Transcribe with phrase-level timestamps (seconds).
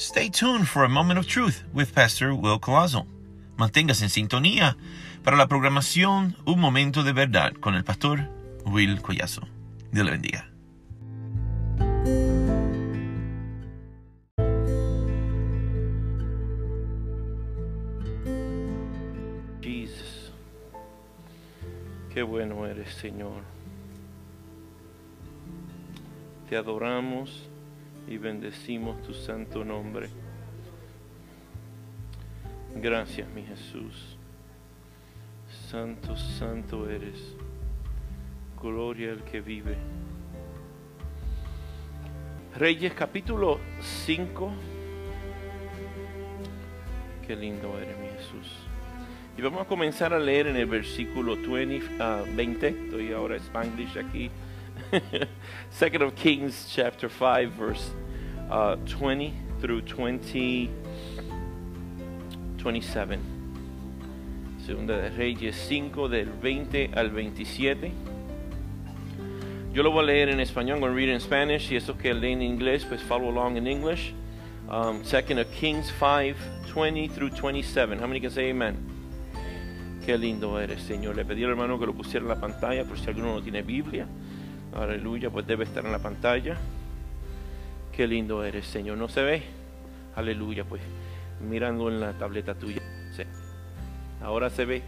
[0.00, 3.06] Stay tuned for a moment of truth with Pastor Will Colazo.
[3.58, 4.78] Manténgase en sintonía
[5.22, 8.26] para la programación Un Momento de Verdad con el pastor
[8.64, 9.42] Will Collazo.
[9.92, 10.50] Dios le bendiga.
[19.60, 20.32] Jesus.
[22.14, 23.42] Qué bueno eres, Señor.
[26.48, 27.50] Te adoramos
[28.08, 30.08] y bendecimos tu santo nombre.
[32.76, 34.16] Gracias, mi Jesús.
[35.68, 37.36] Santo, santo eres.
[38.60, 39.76] Gloria al que vive.
[42.56, 44.52] Reyes capítulo 5.
[47.26, 48.56] Qué lindo eres, mi Jesús.
[49.38, 52.68] Y vamos a comenzar a leer en el versículo 20, ah, 20.
[52.68, 54.30] Estoy ahora Spanglish aquí.
[55.70, 57.90] Second of Kings chapter 5 verse
[58.50, 60.70] uh, 20 through 20
[62.58, 63.20] 27.
[64.66, 67.92] Segunda de Reyes 5 del 20 al 27.
[69.72, 71.70] Yo lo voy a leer en español, I'm going to read in Spanish.
[71.70, 74.12] Y esos que leen en inglés, pues follow along in English.
[74.68, 76.36] Um, Second of Kings 5,
[76.68, 77.98] 20 through 27.
[77.98, 78.76] How many can say amen?
[80.04, 81.16] Qué lindo eres, Señor.
[81.16, 83.62] Le pedí al hermano que lo pusiera en la pantalla por si alguno no tiene
[83.62, 84.06] Biblia.
[84.74, 86.56] Aleluya, pues debe estar en la pantalla.
[87.92, 88.98] Qué lindo eres, Señor.
[88.98, 89.42] ¿No se ve?
[90.14, 90.82] Aleluya, pues
[91.40, 92.82] mirando en la tableta tuya.
[93.16, 93.22] Sí.
[94.22, 94.82] Ahora se ve.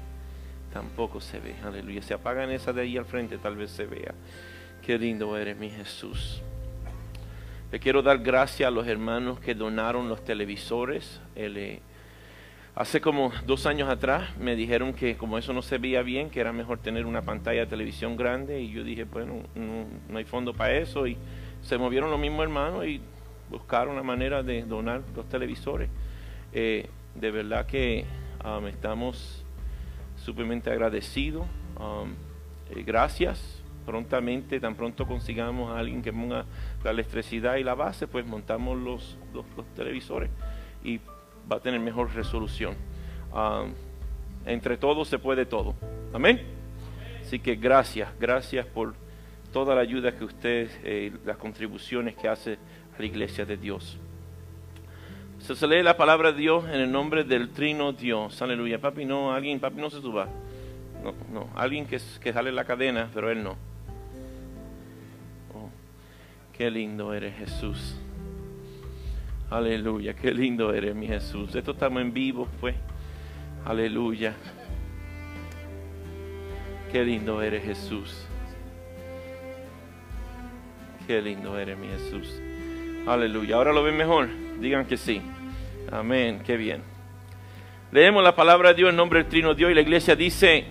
[0.72, 1.54] Tampoco se ve.
[1.64, 2.02] Aleluya.
[2.02, 4.14] Se apagan esa de ahí al frente, tal vez se vea.
[4.84, 6.42] Qué lindo eres, mi Jesús.
[7.70, 11.20] Le quiero dar gracias a los hermanos que donaron los televisores.
[11.34, 11.80] El,
[12.74, 16.40] hace como dos años atrás me dijeron que como eso no se veía bien, que
[16.40, 18.60] era mejor tener una pantalla de televisión grande.
[18.60, 21.06] Y yo dije, bueno, no, no hay fondo para eso.
[21.06, 21.16] Y
[21.62, 23.00] se movieron los mismos hermanos y
[23.50, 25.90] buscaron la manera de donar los televisores.
[26.52, 28.06] Eh, de verdad que
[28.44, 29.44] um, estamos
[30.16, 31.46] supermente agradecidos.
[31.78, 32.12] Um,
[32.70, 33.58] eh, gracias.
[33.84, 36.46] Prontamente, tan pronto consigamos a alguien que ponga
[36.84, 40.30] la electricidad y la base, pues montamos los, los, los televisores
[40.84, 41.00] y
[41.50, 42.74] va a tener mejor resolución.
[43.32, 43.72] Um,
[44.46, 45.74] entre todos se puede todo.
[46.12, 46.42] Amén.
[47.20, 48.94] Así que gracias, gracias por
[49.52, 52.58] toda la ayuda que usted, eh, las contribuciones que hace
[52.96, 53.98] a la iglesia de Dios.
[55.38, 58.40] Se, lee la palabra de Dios en el nombre del trino Dios.
[58.40, 58.80] Aleluya.
[58.80, 60.28] Papi, no, alguien, papi, no se suba.
[61.02, 63.56] No, no, alguien que, que la cadena, pero él no.
[65.52, 65.68] Oh,
[66.52, 67.96] qué lindo eres, Jesús.
[69.52, 71.54] Aleluya, qué lindo eres, mi Jesús.
[71.54, 72.74] Esto estamos en vivo, pues.
[73.66, 74.32] Aleluya.
[76.90, 78.26] Qué lindo eres, Jesús.
[81.06, 82.40] Qué lindo eres, mi Jesús.
[83.06, 83.56] Aleluya.
[83.56, 84.30] Ahora lo ven mejor.
[84.58, 85.20] Digan que sí.
[85.90, 86.40] Amén.
[86.46, 86.80] Qué bien.
[87.90, 90.64] Leemos la palabra de Dios en nombre del Trino Dios y la iglesia dice,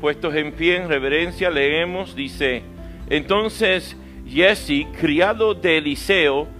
[0.00, 2.62] puestos en pie en reverencia, leemos, dice,
[3.10, 6.57] entonces Jesse, criado de Eliseo,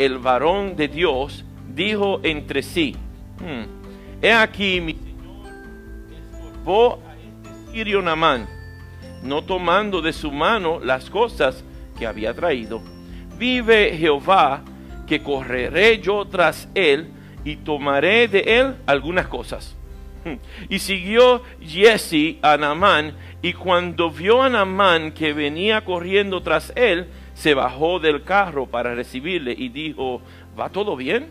[0.00, 1.44] el varón de Dios,
[1.74, 2.96] dijo entre sí,
[3.38, 5.12] hmm, he aquí mi señor
[6.40, 8.02] escorbó a este sirio
[9.22, 11.62] no tomando de su mano las cosas
[11.98, 12.80] que había traído.
[13.36, 14.62] Vive Jehová,
[15.06, 17.10] que correré yo tras él
[17.44, 19.76] y tomaré de él algunas cosas.
[20.70, 23.12] Y siguió Jesse a Namán,
[23.42, 27.08] y cuando vio a Namán que venía corriendo tras él,
[27.40, 30.20] se bajó del carro para recibirle y dijo,
[30.58, 31.28] ¿va todo bien?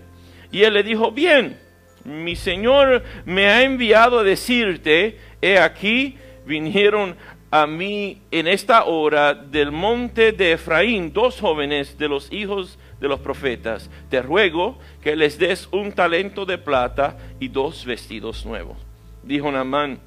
[0.52, 1.60] Y él le dijo, bien,
[2.04, 6.18] mi señor me ha enviado a decirte, he aquí
[6.48, 7.16] vinieron
[7.52, 13.08] a mí en esta hora del monte de Efraín dos jóvenes de los hijos de
[13.08, 13.88] los profetas.
[14.10, 18.78] Te ruego que les des un talento de plata y dos vestidos nuevos.
[19.22, 20.00] Dijo él,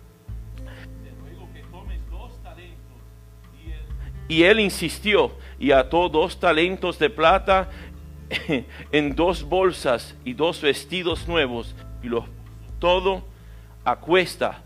[4.33, 5.31] y él insistió
[5.63, 7.71] y ató dos talentos de plata
[8.91, 12.25] en dos bolsas y dos vestidos nuevos y los
[12.81, 13.23] todo
[13.85, 14.61] a cuesta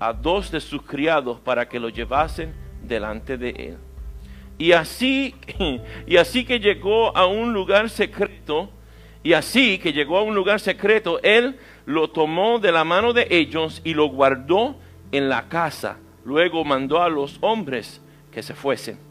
[0.00, 3.76] a dos de sus criados para que lo llevasen delante de él.
[4.58, 5.36] Y así,
[6.08, 8.68] y así que llegó a un lugar secreto,
[9.22, 13.28] y así que llegó a un lugar secreto, él lo tomó de la mano de
[13.30, 14.76] ellos y lo guardó
[15.12, 15.98] en la casa.
[16.24, 18.02] Luego mandó a los hombres
[18.32, 19.06] que se fuesen.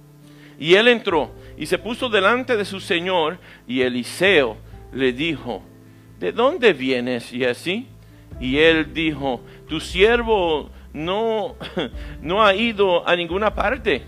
[0.59, 3.37] Y él entró y se puso delante de su señor,
[3.67, 4.57] y Eliseo
[4.91, 5.61] le dijo,
[6.19, 7.31] ¿de dónde vienes?
[7.33, 7.87] Y así,
[8.39, 11.55] y él dijo, tu siervo no,
[12.21, 14.03] no ha ido a ninguna parte.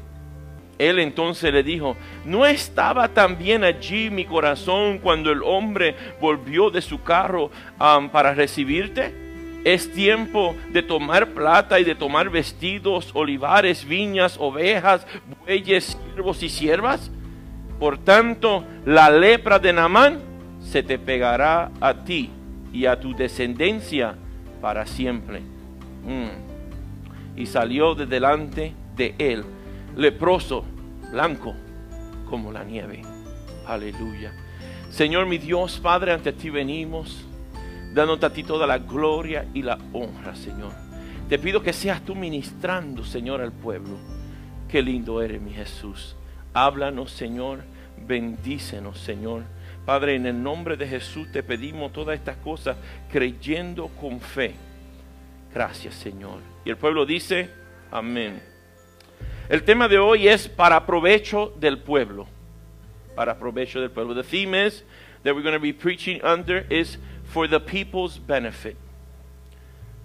[0.77, 6.81] Él entonces le dijo, ¿no estaba también allí mi corazón cuando el hombre volvió de
[6.81, 9.26] su carro para recibirte?
[9.67, 15.05] Es tiempo de tomar plata y de tomar vestidos, olivares, viñas, ovejas,
[15.45, 17.11] bueyes, siervos y siervas.
[17.77, 20.19] Por tanto, la lepra de Namán
[20.61, 22.29] se te pegará a ti
[22.71, 24.15] y a tu descendencia
[24.61, 25.41] para siempre.
[25.41, 27.35] Mm.
[27.35, 29.43] Y salió de delante de él,
[29.97, 30.63] leproso,
[31.11, 31.53] blanco
[32.29, 33.01] como la nieve.
[33.65, 34.31] Aleluya.
[34.91, 37.26] Señor mi Dios, Padre, ante ti venimos,
[37.97, 40.71] dándote a ti toda la gloria y la honra, Señor.
[41.27, 43.97] Te pido que seas tú ministrando, Señor, al pueblo.
[44.69, 46.15] Qué lindo eres, mi Jesús.
[46.53, 47.63] Háblanos, Señor.
[48.07, 49.43] Bendícenos, Señor.
[49.83, 52.77] Padre, en el nombre de Jesús te pedimos todas estas cosas
[53.11, 54.53] creyendo con fe.
[55.51, 56.41] Gracias, Señor.
[56.65, 57.49] Y el pueblo dice,
[57.89, 58.39] amén.
[59.49, 62.27] El tema de hoy es para provecho del pueblo.
[63.15, 64.13] Para provecho del pueblo.
[64.13, 64.83] The theme is
[65.23, 68.75] that we're going to be preaching under is for the people's benefit.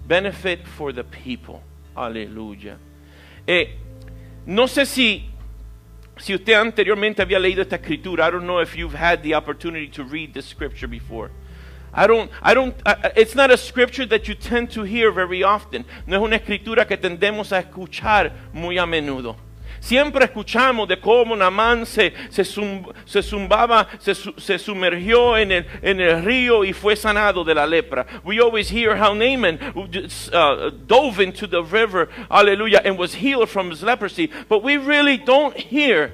[0.07, 1.63] Benefit for the people.
[1.97, 2.77] Aleluya.
[3.47, 3.77] Eh,
[4.47, 5.33] no sé si
[6.19, 9.89] si usted anteriormente había leído esta escritura, I don't know if you've had the opportunity
[9.89, 11.31] to read this scripture before.
[11.95, 15.43] I don't, I don't, uh, it's not a scripture that you tend to hear very
[15.43, 15.85] often.
[16.07, 19.37] No es una escritura que tendemos a escuchar muy a menudo.
[19.83, 26.01] Siempre escuchamos de cómo Namán se, se, se zumbaba, se, se, sumergió en el, en
[26.01, 28.07] el río y fue sanado de la lepra.
[28.25, 33.71] We always hear how Naaman uh, dove into the river, hallelujah, and was healed from
[33.71, 34.31] his leprosy.
[34.49, 36.13] But we really don't hear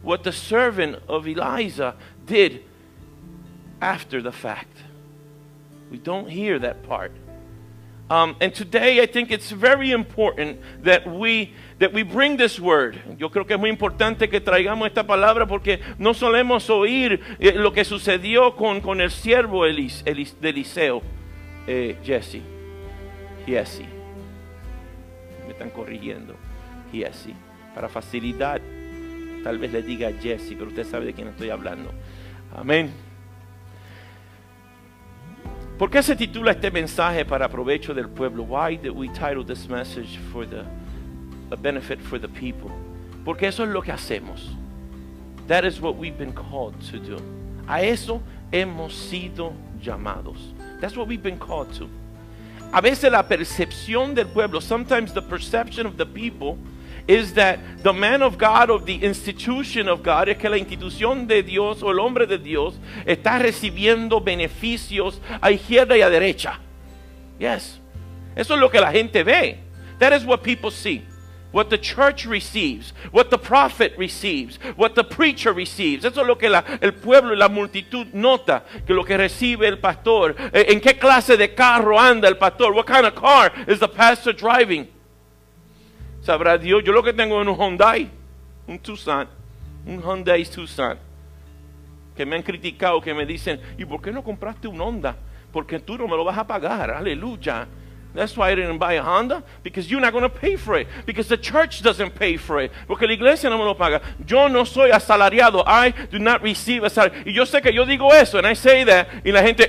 [0.00, 2.64] what the servant of Eliza did
[3.82, 4.78] after the fact.
[5.90, 7.12] We don't hear that part.
[8.12, 12.96] Um, and today I think it's very important that we that we bring this word.
[13.18, 17.54] Yo creo que es muy importante que traigamos esta palabra porque no solemos oír eh,
[17.56, 21.02] lo que sucedió con, con el siervo Elis, de Eliseo,
[21.66, 22.40] eh, Jesse.
[23.44, 23.84] Jesse.
[25.44, 26.36] Me están corrigiendo.
[26.92, 27.34] Jesse.
[27.74, 28.60] Para facilidad,
[29.42, 31.90] tal vez le diga Jesse, pero usted sabe de quién estoy hablando.
[32.54, 32.92] Amén.
[35.78, 38.44] ¿Por qué se titula este mensaje para provecho del pueblo?
[38.44, 40.62] Why did we title this message for the
[41.52, 42.70] a benefit for the people?
[43.24, 44.56] Porque eso es lo que hacemos.
[45.46, 47.18] That is what we've been called to do.
[47.68, 48.22] A eso
[48.52, 50.38] hemos sido llamados.
[50.80, 51.88] That's what we've been called to.
[52.72, 56.58] A veces la percepción del pueblo, sometimes the perception of the people
[57.06, 61.26] is that the man of God or the institution of God es que la institución
[61.26, 66.60] de Dios o el hombre de Dios está recibiendo beneficios a izquierda y a derecha.
[67.38, 67.80] Yes.
[68.34, 69.58] Eso es lo que la gente ve.
[69.98, 71.02] That is what people see.
[71.52, 76.04] What the church receives, what the prophet receives, what the preacher receives.
[76.04, 79.68] Eso es lo que la, el pueblo y la multitud nota, que lo que recibe
[79.68, 80.34] el pastor.
[80.52, 82.72] Eh, ¿En qué clase de carro anda el pastor?
[82.72, 84.88] What kind of car is the pastor driving?
[86.22, 88.08] Sabrá Dios, yo lo que tengo es un Hyundai,
[88.66, 89.28] un Tucson,
[89.84, 90.96] un Hyundai Tucson.
[92.16, 95.16] Que me han criticado, que me dicen, ¿y por qué no compraste un Honda?
[95.52, 97.66] Porque tú no me lo vas a pagar, aleluya.
[98.14, 100.86] That's why I didn't buy a Honda, because you're not going to pay for it,
[101.06, 104.02] because the church doesn't pay for it, porque la iglesia no me lo paga.
[104.26, 107.22] Yo no soy asalariado, I do not receive a salary.
[107.24, 109.66] Y yo sé que yo digo eso, and I say that, y la gente,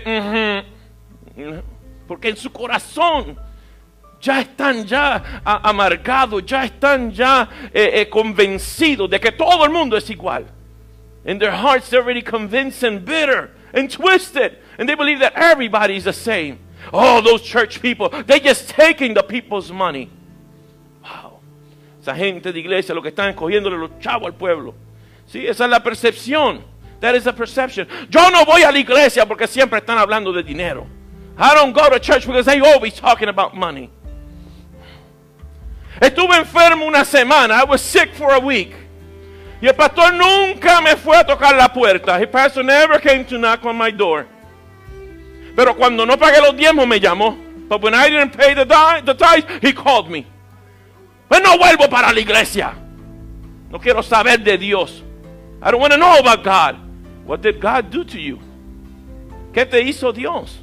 [2.06, 3.38] porque en su corazón
[4.20, 9.96] ya están ya amargados, ya están ya eh, eh, convencidos de que todo el mundo
[9.96, 10.46] es igual.
[11.26, 15.96] In their hearts, they're already convinced and bitter and twisted, and they believe that everybody
[15.96, 16.60] is the same.
[16.92, 20.10] Oh, those church people, they're just taking the people's money.
[21.04, 21.40] Wow.
[22.02, 24.74] Esa gente de iglesia lo que están escogiéndole los chavos al pueblo.
[25.28, 26.64] Sí, esa es la percepción.
[27.00, 27.88] That is the perception.
[28.10, 30.88] Yo no voy a la iglesia porque siempre están hablando de dinero.
[31.38, 33.90] I don't go to church because they always talking about money.
[36.00, 37.52] Estuve enfermo una semana.
[37.52, 38.74] I was sick for a week.
[39.62, 42.20] Y el pastor nunca me fue a tocar la puerta.
[42.20, 44.28] The pastor never came to knock on my door.
[45.56, 47.38] Pero cuando no pagué los diezmos me llamó.
[47.70, 48.66] But when I didn't pay the,
[49.06, 50.26] the tithes, he called me.
[51.28, 52.74] Pues no vuelvo para la iglesia.
[53.70, 55.02] No quiero saber de Dios.
[55.62, 56.78] I don't want to know about God.
[57.26, 58.40] What did God do to you?
[59.54, 60.60] ¿Qué te hizo Dios?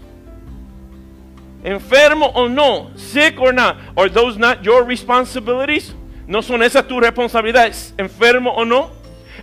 [1.65, 5.95] enfermo o no, sick or not, are those not your responsibilities?
[6.27, 8.91] ¿No son esas tus responsabilidades, enfermo o no?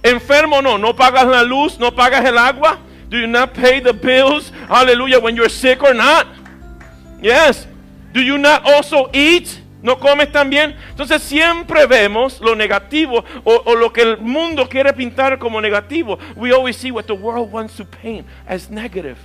[0.03, 2.79] Enfermo o no, no pagas la luz, no pagas el agua?
[3.09, 4.49] Do you not pay the bills?
[4.67, 6.27] Hallelujah, when you're sick or not?
[7.21, 7.65] Yes.
[8.13, 9.61] Do you not also eat?
[9.81, 10.75] ¿No comes también?
[10.89, 16.19] Entonces siempre vemos lo negativo o, o lo que el mundo quiere pintar como negativo.
[16.35, 19.17] We always see what the world wants to paint as negative.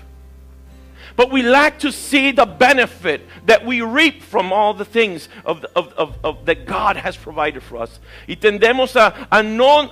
[1.16, 5.64] But we lack to see the benefit that we reap from all the things of,
[5.76, 8.00] of, of, of that God has provided for us.
[8.28, 9.90] Y tendemos a, a no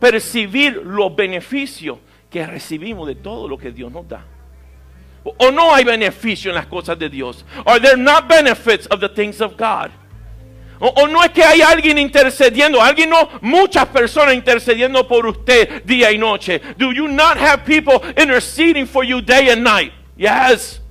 [0.00, 1.98] percibir los beneficios
[2.32, 4.24] que recibimos de todo lo que Dios nos da.
[5.24, 7.44] O no hay beneficio en las cosas de Dios.
[7.64, 9.90] Are there not benefits of the things of God?
[10.80, 15.84] O, o no es que hay alguien intercediendo, alguien no, muchas personas intercediendo por usted
[15.84, 16.60] día y noche.
[16.76, 19.92] Do you not have people interceding for you day and night?
[20.16, 20.81] Yes.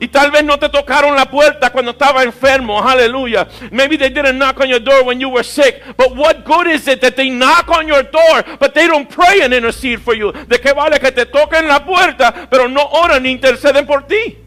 [0.00, 2.82] Y tal vez no te tocaron la puerta cuando estaba enfermo.
[2.82, 3.46] Hallelujah.
[3.70, 5.82] Maybe they didn't knock on your door when you were sick.
[5.98, 9.42] But what good is it that they knock on your door, but they don't pray
[9.42, 10.32] and intercede for you?
[10.32, 14.38] ¿De qué vale que te toquen la puerta, pero no oran ni interceden por ti?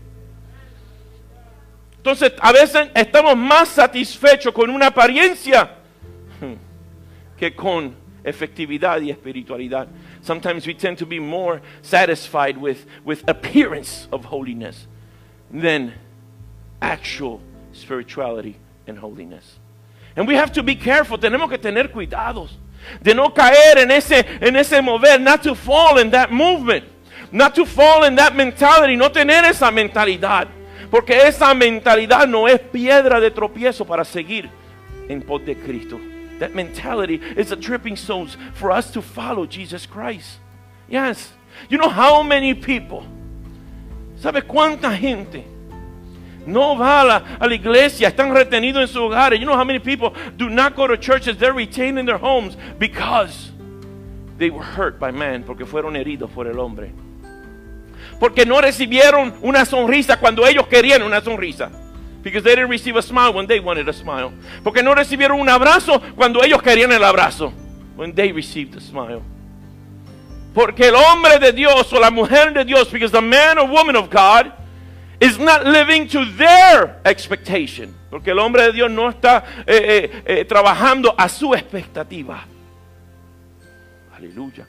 [1.97, 5.69] Entonces, a veces estamos más satisfechos con una apariencia
[7.37, 9.87] que con efectividad y espiritualidad.
[10.23, 14.87] Sometimes we tend to be more satisfied with, with appearance of holiness
[15.53, 15.93] than
[16.81, 17.39] actual
[17.71, 18.57] spirituality
[18.87, 19.59] and holiness.
[20.15, 22.51] And we have to be careful, tenemos que tener cuidados
[23.01, 26.85] de no caer en ese, en ese mover, not to fall in that movement,
[27.31, 30.47] not to fall in that mentality, no tener esa mentalidad,
[30.91, 34.49] porque esa mentalidad no es piedra de tropiezo para seguir
[35.09, 35.99] en pos de Cristo.
[36.39, 40.39] That mentality is a tripping stones for us to follow Jesus Christ.
[40.89, 41.31] Yes.
[41.69, 43.05] You know how many people,
[44.23, 45.43] ¿sabe cuánta gente
[46.45, 49.37] no va a la, a la iglesia, están retenidos en sus hogares?
[49.37, 52.55] You know how many people do not go to churches, they're retained in their homes
[52.79, 53.51] because
[54.37, 56.93] they were hurt by man, porque fueron heridos por el hombre.
[58.17, 61.69] Porque no recibieron una sonrisa cuando ellos querían una sonrisa.
[62.23, 64.31] Because they didn't receive a smile when they wanted a smile.
[64.63, 67.51] Porque no recibieron un abrazo cuando ellos querían el abrazo.
[67.97, 69.21] When they received a smile.
[70.53, 73.95] Porque el hombre de Dios o la mujer de Dios, because the man or woman
[73.95, 74.51] of God
[75.19, 77.95] is not living to their expectation.
[78.09, 82.45] Porque el hombre de Dios no está eh, eh, eh, trabajando a su expectativa.
[84.15, 84.67] Aleluya.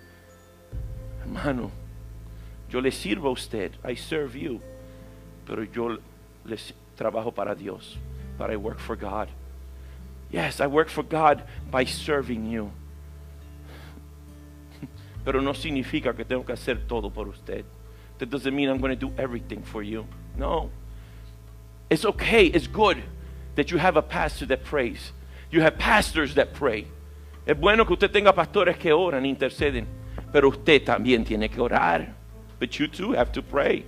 [1.21, 1.71] Hermano,
[2.71, 3.73] yo le sirvo a usted.
[3.85, 4.61] I serve you.
[5.47, 5.99] Pero yo
[6.47, 7.99] les trabajo para Dios.
[8.39, 9.29] But I work for God.
[10.31, 12.73] Yes, I work for God by serving you.
[15.25, 17.65] Pero no significa que tengo que hacer todo por usted.
[18.19, 20.07] That doesn't mean I'm going to do everything for you.
[20.37, 20.71] No.
[21.91, 23.03] It's okay, it's good
[23.57, 25.13] that you have a pastor that prays.
[25.51, 26.87] You have pastors that pray.
[27.47, 29.87] Es bueno que usted tenga pastores que oran, interceden.
[30.33, 32.15] Pero usted también tiene que orar.
[32.59, 33.85] But you too have to pray.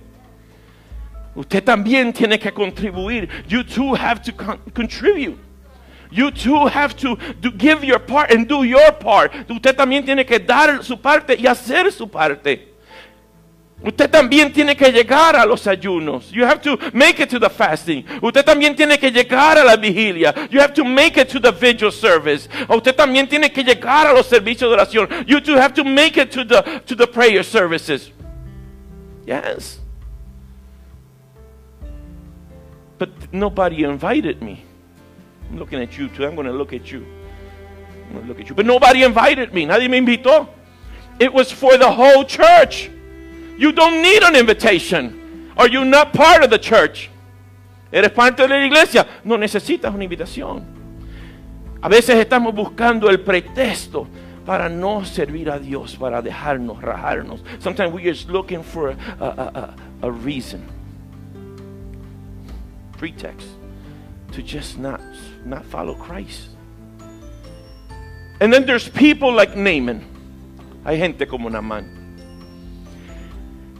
[1.35, 3.29] Usted también tiene que contribuir.
[3.47, 5.37] You too have to con- contribute.
[6.11, 9.33] You too have to do, give your part and do your part.
[9.49, 12.77] Usted también tiene que dar su parte y hacer su parte.
[13.83, 16.31] Usted también tiene que llegar a los ayunos.
[16.31, 18.03] You have to make it to the fasting.
[18.23, 20.33] Usted también tiene que llegar a la vigilia.
[20.49, 22.49] You have to make it to the vigil service.
[22.67, 25.27] Usted también tiene que llegar a los servicios de oración.
[25.27, 28.11] You too have to make it to the to the prayer services.
[29.27, 29.79] Yes.
[32.97, 34.66] But nobody invited me.
[35.49, 36.25] I'm looking at you too.
[36.25, 37.05] I'm going to look at you.
[38.07, 38.55] I'm going to look at you.
[38.55, 39.65] But nobody invited me.
[39.65, 40.47] Nadie me invitó.
[41.19, 42.89] It was for the whole church.
[43.57, 45.51] You don't need an invitation.
[45.57, 47.09] Are you not part of the church?
[47.91, 49.07] ¿Eres parte de la iglesia?
[49.23, 50.63] No necesitas una invitación.
[51.81, 54.07] A veces estamos buscando el pretexto
[54.45, 57.43] para no servir a Dios, para dejarnos, rajarnos.
[57.59, 60.61] Sometimes we're just looking for a, a, a, a reason,
[62.97, 63.47] pretext
[64.37, 65.01] to just not,
[65.45, 66.49] not follow Christ.
[68.39, 70.05] And then there's people like Naaman.
[70.85, 71.89] Hay gente como Naaman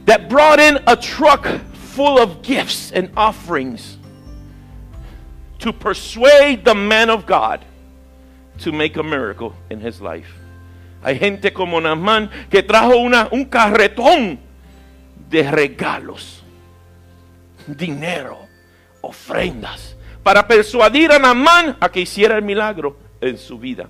[0.06, 3.98] that brought in a truck full of gifts and offerings
[5.60, 7.64] to persuade the man of God
[8.58, 10.34] to make a miracle in his life.
[11.04, 14.40] Hay gente como Naaman que trajo una, un carretón
[15.30, 16.42] de regalos,
[17.68, 18.48] dinero,
[19.04, 23.88] ofrendas, para persuadir a Naamán a que hiciera el milagro en su vida.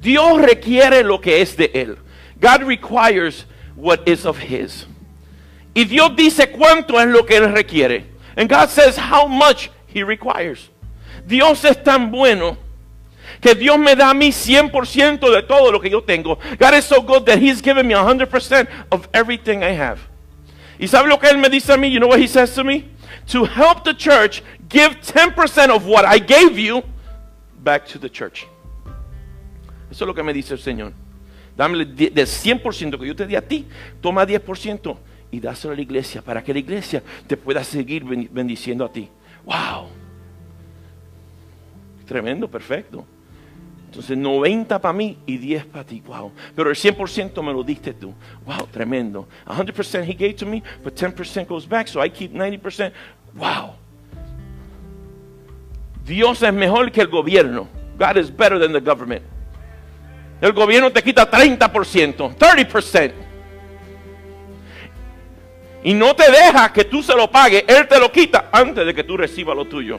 [0.00, 1.98] Dios requiere lo que es de él.
[2.40, 3.46] God requires
[3.76, 4.86] what is of his.
[5.74, 8.06] Y Dios dice cuánto es lo que él requiere.
[8.36, 10.70] And God says how much he requires.
[11.26, 12.56] Dios es tan bueno
[13.40, 16.38] que Dios me da a mí 100% de todo lo que yo tengo.
[16.58, 19.98] God is so good that he's given me 100% of everything I have.
[20.78, 21.90] ¿Y sabe lo que él me dice a mí?
[21.90, 22.88] You know what he says to me?
[23.28, 26.82] To help the church, give 10% of what I gave you
[27.62, 28.46] back to the church.
[29.90, 30.92] Eso es lo que me dice el Señor.
[31.56, 33.66] Dame del 100% que yo te di a ti,
[34.00, 34.96] toma 10%
[35.30, 39.08] y dáselo a la iglesia para que la iglesia te pueda seguir bendiciendo a ti.
[39.44, 39.88] ¡Wow!
[42.06, 43.04] Tremendo, perfecto.
[43.88, 46.02] Entonces 90 para mí y 10 para ti.
[46.06, 46.30] Wow.
[46.54, 48.12] Pero el 100% me lo diste tú.
[48.44, 49.26] Wow, tremendo.
[49.46, 52.92] 100% he gave to me, but 10% goes back, so I keep 90%.
[53.34, 53.76] Wow.
[56.04, 57.66] Dios es mejor que el gobierno.
[57.98, 59.22] God is better than the government.
[60.42, 63.12] El gobierno te quita 30%, 30%.
[65.84, 67.64] Y no te deja que tú se lo pagues.
[67.66, 69.98] Él te lo quita antes de que tú recibas lo tuyo.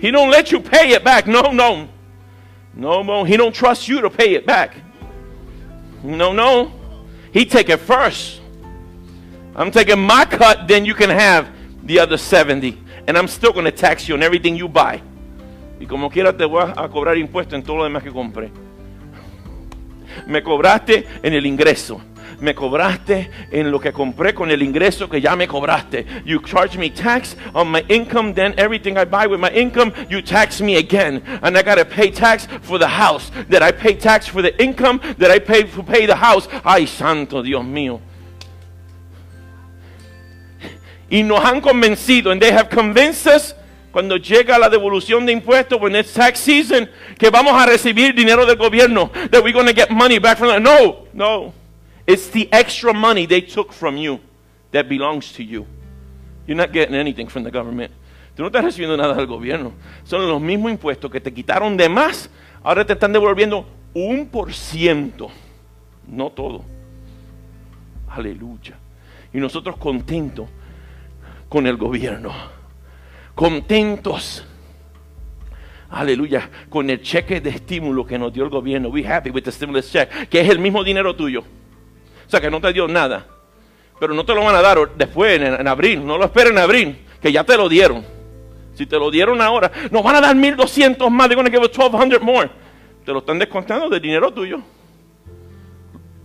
[0.00, 1.26] He don't let you pay it back.
[1.26, 1.91] No, no.
[2.74, 3.24] No, no.
[3.24, 4.74] He don't trust you to pay it back.
[6.02, 6.72] No, no.
[7.32, 8.40] He take it first.
[9.54, 11.48] I'm taking my cut, then you can have
[11.84, 12.78] the other 70.
[13.06, 15.02] And I'm still going to tax you on everything you buy.
[15.80, 18.50] Y como quiera te voy a cobrar impuesto en todo lo demás que compré.
[20.26, 22.00] Me cobraste en el ingreso.
[22.42, 26.04] Me cobraste en lo que compré con el ingreso que ya me cobraste.
[26.24, 30.20] You charge me tax on my income, then everything I buy with my income, you
[30.22, 31.22] tax me again.
[31.40, 33.30] And I gotta pay tax for the house.
[33.48, 36.48] That I pay tax for the income, that I pay to pay the house.
[36.64, 38.00] Ay, santo Dios mío.
[41.08, 43.54] Y nos han convencido, and they have convinced us
[43.92, 48.44] cuando llega la devolución de impuestos, when it's tax season, que vamos a recibir dinero
[48.44, 50.64] del gobierno, that we're going to get money back from them.
[50.64, 51.61] No, no.
[52.06, 54.20] It's the extra money they took from you
[54.72, 55.66] that belongs to you.
[56.46, 57.92] You're not getting anything from the government.
[58.34, 59.72] Tú no estás recibiendo nada del gobierno.
[60.04, 62.30] Son los mismos impuestos que te quitaron de más,
[62.62, 65.30] ahora te están devolviendo un por ciento.
[66.08, 66.64] No todo.
[68.08, 68.78] Aleluya.
[69.32, 70.48] Y nosotros contentos
[71.48, 72.32] con el gobierno
[73.34, 74.44] contentos.
[75.90, 78.88] Aleluya, con el cheque de estímulo que nos dio el gobierno.
[78.88, 81.44] We happy with the stimulus check, que es el mismo dinero tuyo.
[82.32, 83.26] Sea, que no te dio nada.
[84.00, 86.02] Pero no te lo van a dar después, en, abril.
[86.02, 88.02] No lo esperen en abril, que ya te lo dieron.
[88.72, 91.28] Si te lo dieron ahora, nos van a dar 1200 más.
[91.28, 92.48] They're going to give us 1200 more.
[93.04, 94.62] Te lo están descontando del dinero tuyo.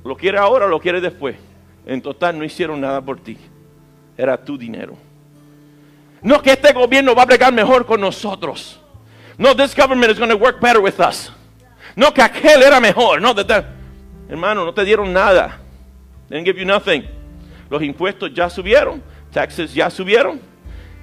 [0.05, 1.35] Lo quiere ahora o lo quiere después.
[1.85, 3.37] En total, no hicieron nada por ti.
[4.17, 4.95] Era tu dinero.
[6.21, 8.79] No que este gobierno va a bregar mejor con nosotros.
[9.37, 11.33] No, this government is going to work better with us.
[11.97, 13.19] No que aquel era mejor.
[13.19, 13.65] No, that,
[14.29, 15.66] hermano, no te dieron nada.
[16.29, 17.03] They didn't give you nothing.
[17.69, 19.01] Los impuestos ya subieron.
[19.31, 20.39] Taxes ya subieron.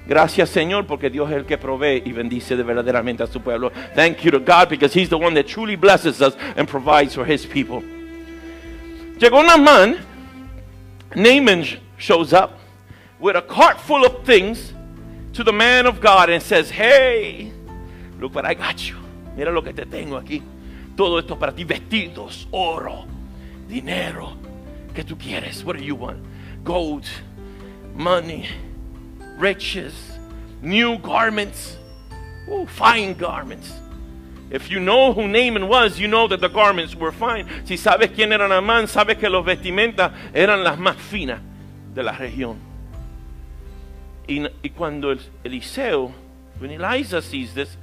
[0.07, 3.71] Gracias Señor porque Dios es el que provee y bendice de verdaderamente a su pueblo.
[3.95, 7.25] Thank you to God because He's the one that truly blesses us and provides for
[7.25, 7.81] His people.
[9.17, 9.97] Llegó man.
[11.15, 11.63] Naaman
[11.97, 12.59] shows up
[13.19, 14.73] with a cart full of things
[15.33, 17.51] to the man of God and says, Hey,
[18.19, 18.95] look what I got you.
[19.35, 20.41] Mira lo que te tengo aquí.
[20.95, 23.05] Todo esto para ti, vestidos, oro,
[23.67, 24.44] dinero.
[24.95, 25.63] ¿Qué tú quieres?
[25.63, 26.23] What do you want?
[26.63, 27.05] Gold,
[27.93, 28.47] money,
[29.37, 29.93] riches,
[30.61, 31.77] new garments,
[32.47, 33.73] Ooh, fine garments.
[34.51, 37.47] If you know who Naaman was, you know that the garments were fine.
[37.65, 41.39] Si sabes quién era Naaman, sabes que los vestimentas eran las más finas
[41.93, 42.57] de la región.
[44.27, 46.11] Y, y cuando el, Eliseo,
[46.59, 47.77] when Elijah sees this,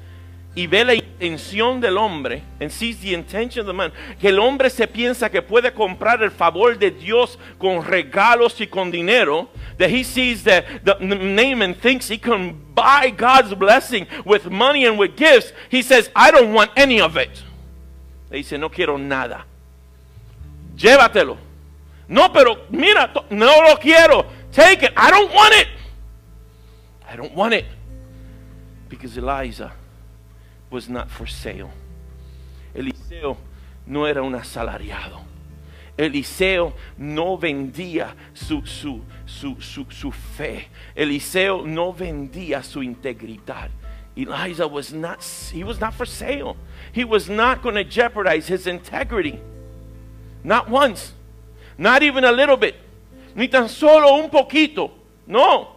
[0.54, 4.38] y ve la intención del hombre, and sees the intention of the man, que el
[4.38, 9.48] hombre se piensa que puede comprar el favor de Dios con regalos y con dinero,
[9.78, 14.98] that he sees that the Naaman thinks he can buy God's blessing with money and
[14.98, 17.42] with gifts, he says, I don't want any of it.
[18.30, 19.44] Le dice, no quiero nada.
[20.76, 21.38] Llévatelo.
[22.08, 24.26] No, pero mira, no lo quiero.
[24.52, 24.92] Take it.
[24.96, 25.68] I don't want it.
[27.08, 27.64] I don't want it.
[28.90, 29.72] Because Eliza
[30.72, 31.70] was not for sale.
[32.74, 33.36] Eliseo
[33.86, 35.20] no era un asalariado.
[35.98, 40.68] Eliseo no vendía su, su, su, su, su fe.
[40.96, 43.68] Eliseo no vendía su integridad.
[44.16, 46.56] Elijah was not, he was not for sale.
[46.92, 49.38] He was not going to jeopardize his integrity.
[50.42, 51.12] Not once.
[51.78, 52.74] Not even a little bit.
[53.34, 54.90] Ni tan solo un poquito.
[55.26, 55.76] No.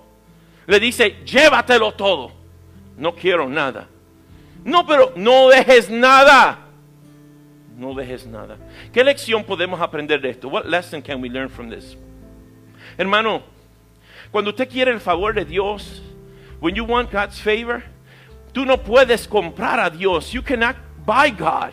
[0.68, 2.32] Le dice, llévatelo todo.
[2.98, 3.88] No quiero nada.
[4.66, 6.58] No, pero no dejes nada.
[7.78, 8.58] No dejes nada.
[8.92, 10.50] ¿Qué lección podemos aprender de esto?
[10.50, 11.96] What lesson can we learn from this?
[12.98, 13.44] Hermano,
[14.32, 16.02] cuando usted quiere el favor de Dios,
[16.60, 17.84] when you want God's favor,
[18.54, 20.32] tú no puedes comprar a Dios.
[20.34, 20.76] You cannot
[21.06, 21.72] buy God.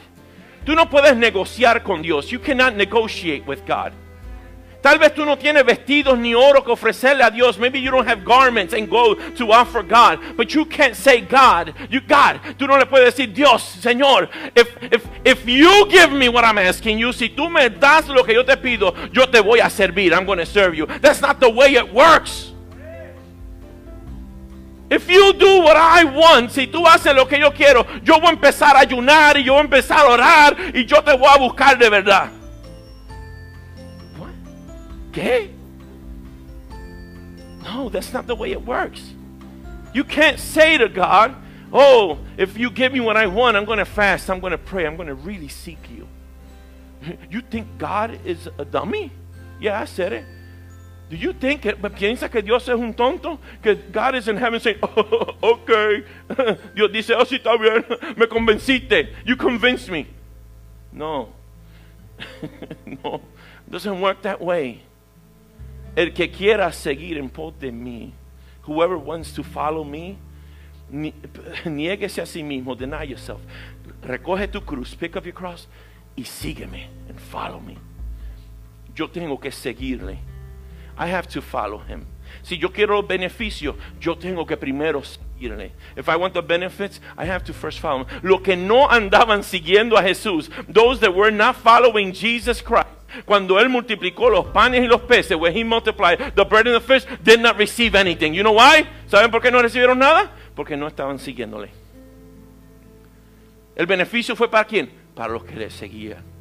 [0.66, 2.30] Tú no puedes negociar con Dios.
[2.30, 3.92] You cannot negotiate with God.
[4.82, 7.56] Tal vez tú no tienes vestidos ni oro que ofrecerle a Dios.
[7.56, 10.18] Maybe you don't have garments and gold to offer God.
[10.36, 11.72] But you can't say God.
[11.88, 12.40] You God.
[12.58, 14.28] Tú no le puedes decir Dios, Señor.
[14.56, 18.24] If, if, if you give me what I'm asking you, si tú me das lo
[18.24, 20.12] que yo te pido, yo te voy a servir.
[20.12, 20.86] I'm going to serve you.
[21.00, 22.50] That's not the way it works.
[24.90, 28.30] If you do what I want, si tú haces lo que yo quiero, yo voy
[28.30, 31.28] a empezar a ayunar y yo voy a empezar a orar y yo te voy
[31.28, 32.41] a buscar de verdad.
[35.12, 35.50] ¿Qué?
[37.62, 39.02] No, that's not the way it works.
[39.94, 41.36] You can't say to God,
[41.72, 44.58] Oh, if you give me what I want, I'm going to fast, I'm going to
[44.58, 46.06] pray, I'm going to really seek you.
[47.30, 49.10] You think God is a dummy?
[49.58, 50.24] Yeah, I said it.
[51.10, 53.40] Do you think, it but piensa que Dios es un tonto?
[53.62, 56.04] Que God is in heaven saying, oh, okay.
[56.76, 57.84] Dios dice, oh, sí, está bien,
[58.16, 59.14] me convenciste.
[59.24, 60.06] You convinced me.
[60.92, 61.32] No.
[62.86, 63.20] no.
[63.66, 64.82] It doesn't work that way.
[65.94, 68.12] El que quiera seguir en pos de mí,
[68.66, 70.16] whoever wants to follow me,
[71.64, 73.40] niéguese a sí mismo, deny yourself.
[74.02, 75.68] Recoge tu cruz, pick up your cross
[76.16, 77.76] y sígueme and follow me.
[78.94, 80.18] Yo tengo que seguirle.
[80.98, 82.06] I have to follow him.
[82.42, 85.72] Si yo quiero beneficio, yo tengo que primero seguirle.
[85.96, 88.20] If I want the benefits, I have to first follow him.
[88.22, 92.88] Lo que no andaban siguiendo a Jesús, those that were not following Jesus Christ,
[93.24, 96.80] cuando él multiplicó los panes y los peces, when he multiplied the bread and the
[96.80, 98.32] fish, did not receive anything.
[98.32, 98.86] You know why?
[99.06, 100.30] ¿Saben por qué no recibieron nada?
[100.54, 101.70] Porque no estaban siguiéndole.
[103.76, 104.90] El beneficio fue para quién?
[105.14, 106.31] Para los que le seguían.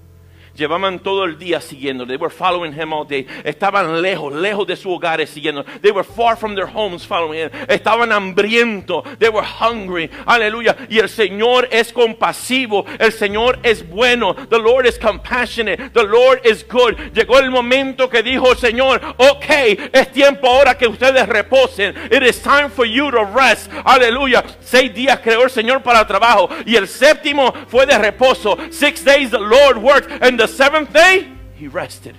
[0.56, 2.06] Llevaban todo el día siguiendo.
[2.06, 3.26] They were following him all day.
[3.44, 5.64] Estaban lejos, lejos de sus hogares siguiendo.
[5.82, 7.50] They were far from their homes following him.
[7.70, 9.04] Estaban hambrientos.
[9.18, 10.10] They were hungry.
[10.26, 10.76] Aleluya.
[10.90, 12.86] Y el Señor es compasivo.
[13.00, 14.36] El Señor es bueno.
[14.36, 15.94] The Lord is compassionate.
[15.94, 16.96] The Lord is good.
[17.14, 19.46] Llegó el momento que dijo Señor, ok,
[19.94, 21.96] es tiempo ahora que ustedes reposen.
[22.12, 23.72] It is time for you to rest.
[23.86, 24.44] Aleluya.
[24.60, 26.50] Seis días creó el Señor para el trabajo.
[26.66, 28.58] Y el séptimo fue de reposo.
[28.70, 30.12] Six days the Lord worked.
[30.22, 32.18] And the seventh day, he rested.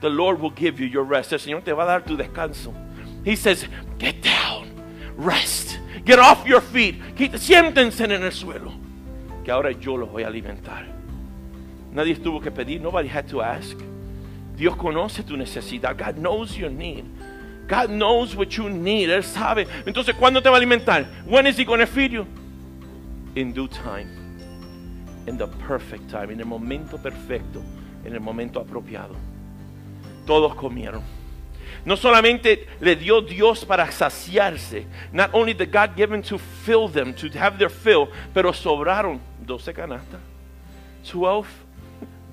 [0.00, 1.34] The Lord will give you your rest.
[1.34, 2.72] El Señor te va a dar tu descanso.
[3.26, 3.66] He says,
[3.98, 4.70] get down,
[5.16, 6.96] rest, get off your feet.
[7.34, 8.72] Siéntense en el suelo,
[9.44, 10.86] que ahora yo los voy a alimentar.
[11.92, 13.76] Nadie tuvo que pedir, nobody had to ask.
[14.56, 15.94] Dios conoce tu necesidad.
[15.98, 17.04] God knows your need.
[17.68, 19.10] God knows what you need.
[19.10, 19.66] Él sabe.
[19.84, 21.04] Entonces, ¿cuándo te va a alimentar?
[21.26, 22.26] When is he going to feed you?
[23.34, 24.21] In due time
[25.26, 27.62] in the perfect time, en el momento perfecto,
[28.04, 29.14] en el momento apropiado.
[30.26, 31.02] Todos comieron.
[31.84, 37.12] No solamente le dio Dios para saciarse, not only the God given to fill them,
[37.14, 40.20] to have their fill, pero sobraron 12 canastas,
[41.10, 41.48] 12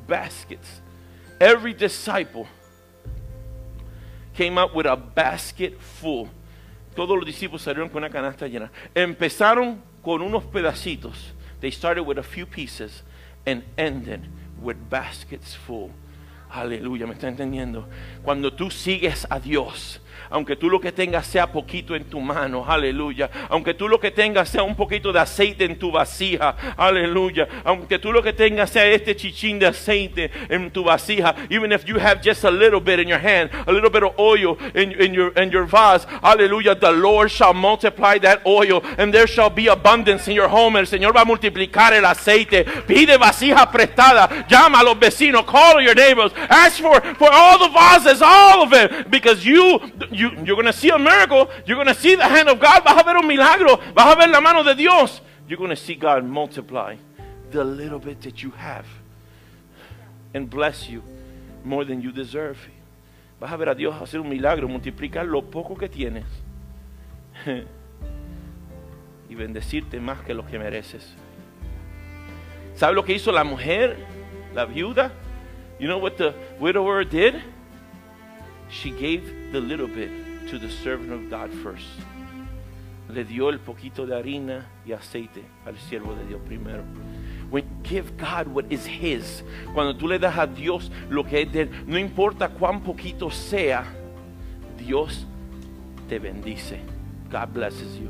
[0.07, 0.81] baskets.
[1.39, 2.47] Every disciple
[4.35, 6.27] came up with a basket full.
[6.95, 8.71] Todos los discípulos salieron con una canasta llena.
[8.93, 13.03] Empezaron con unos pedacitos They started with a few pieces
[13.45, 14.27] and ended
[14.61, 15.91] with baskets full.
[16.51, 17.85] Aleluya, me está entendiendo.
[18.23, 22.65] Cuando tú sigues a Dios, aunque tú lo que tengas sea poquito en tu mano,
[22.67, 23.29] aleluya.
[23.49, 27.47] Aunque tú lo que tengas sea un poquito de aceite en tu vasija, aleluya.
[27.63, 31.85] Aunque tú lo que tengas sea este chichín de aceite en tu vasija, even if
[31.85, 34.91] you have just a little bit in your hand, a little bit of oil in,
[35.01, 39.49] in your in your vase, hallelujah, the Lord shall multiply that oil and there shall
[39.49, 40.75] be abundance in your home.
[40.75, 42.65] El Señor va a multiplicar el aceite.
[42.87, 47.69] Pide vasija prestada, llama a los vecinos, call your neighbors, ask for for all the
[47.69, 49.79] vases, all of it, because you
[50.19, 51.49] you, you're going to see a miracle.
[51.65, 52.83] You're going to see the hand of God.
[52.83, 53.77] Vas a ver un milagro.
[53.95, 55.21] Vas a ver la mano de Dios.
[55.47, 56.97] You're going to see God multiply
[57.51, 58.85] the little bit that you have
[60.33, 61.01] and bless you
[61.63, 62.57] more than you deserve.
[63.39, 66.25] Vas a ver a Dios hacer un milagro, multiplicar lo poco que tienes
[69.29, 71.15] y bendecirte más que lo que mereces.
[72.75, 73.97] ¿Sabe lo que hizo la mujer,
[74.53, 75.11] la viuda?
[75.79, 77.35] You know what the widower did?
[78.69, 80.11] She gave the little bit
[80.47, 81.87] to the servant of God first.
[83.09, 86.83] Le dio el poquito de harina y aceite al siervo de Dios primero.
[87.49, 91.51] When give God what is His, cuando tú le das a Dios lo que es
[91.51, 93.83] de no importa cuán poquito sea,
[94.77, 95.25] Dios
[96.07, 96.79] te bendice.
[97.31, 98.09] God blesses you.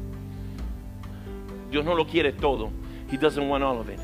[1.71, 2.69] Dios no lo quiere todo.
[3.09, 3.99] He doesn't want all of it.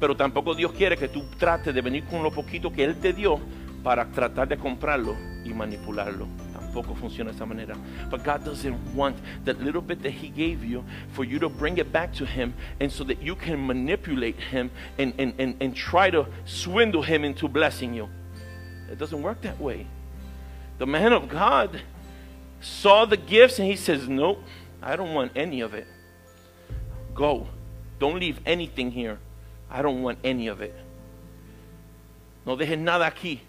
[0.00, 3.12] Pero tampoco Dios quiere que tú trates de venir con lo poquito que Él te
[3.12, 3.38] dio
[3.84, 6.26] para tratar de comprarlo y manipularlo.
[6.52, 7.76] Tampoco funciona de esa manera.
[8.10, 11.78] But God doesn't want that little bit that He gave you for you to bring
[11.78, 15.76] it back to Him and so that you can manipulate Him and, and, and, and
[15.76, 18.08] try to swindle Him into blessing you.
[18.90, 19.86] It doesn't work that way.
[20.78, 21.80] The man of God
[22.60, 24.42] saw the gifts and he says, Nope,
[24.80, 25.86] I don't want any of it.
[27.14, 27.48] Go.
[27.98, 29.18] Don't leave anything here.
[29.70, 30.74] I don't want any of it.
[32.44, 33.40] No dejes nada aquí.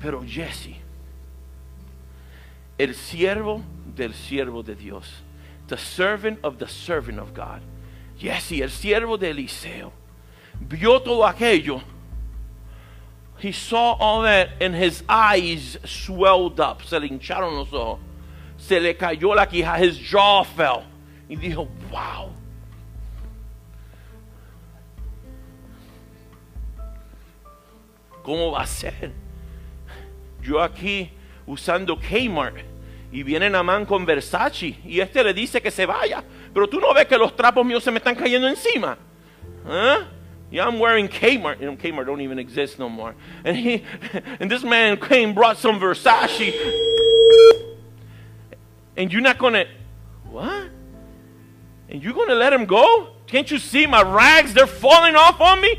[0.00, 0.76] Pero Jesse,
[2.78, 3.62] el siervo
[3.94, 5.22] del siervo de Dios,
[5.68, 7.62] the servant of the servant of God,
[8.22, 9.92] Yes, Jesse, el siervo de Eliseo,
[10.60, 11.82] vio todo aquello.
[13.38, 16.82] He saw all that and his eyes swelled up.
[16.84, 17.98] Se le hincharon los ojos.
[18.56, 19.76] Se le cayó la quija.
[19.80, 20.84] His jaw fell.
[21.28, 22.30] Y dijo, wow.
[28.22, 29.10] ¿Cómo va a ser?
[30.40, 31.10] Yo aquí
[31.46, 32.56] usando Kmart
[33.10, 36.24] y viene Namán con Versace y este le dice que se vaya.
[36.52, 38.96] Pero tú no ves que los trapos míos se me están cayendo encima.
[39.66, 40.08] ¿Ah?
[40.50, 41.60] Yeah, I'm wearing Kmart.
[41.60, 43.14] You know, Kmart don't even exist no more.
[43.44, 43.84] And he,
[44.40, 46.54] and this man came, brought some Versace.
[48.96, 49.64] And you're not gonna,
[50.30, 50.68] what?
[51.88, 53.14] And you're gonna let him go?
[53.26, 54.52] Can't you see my rags?
[54.52, 55.78] They're falling off on me.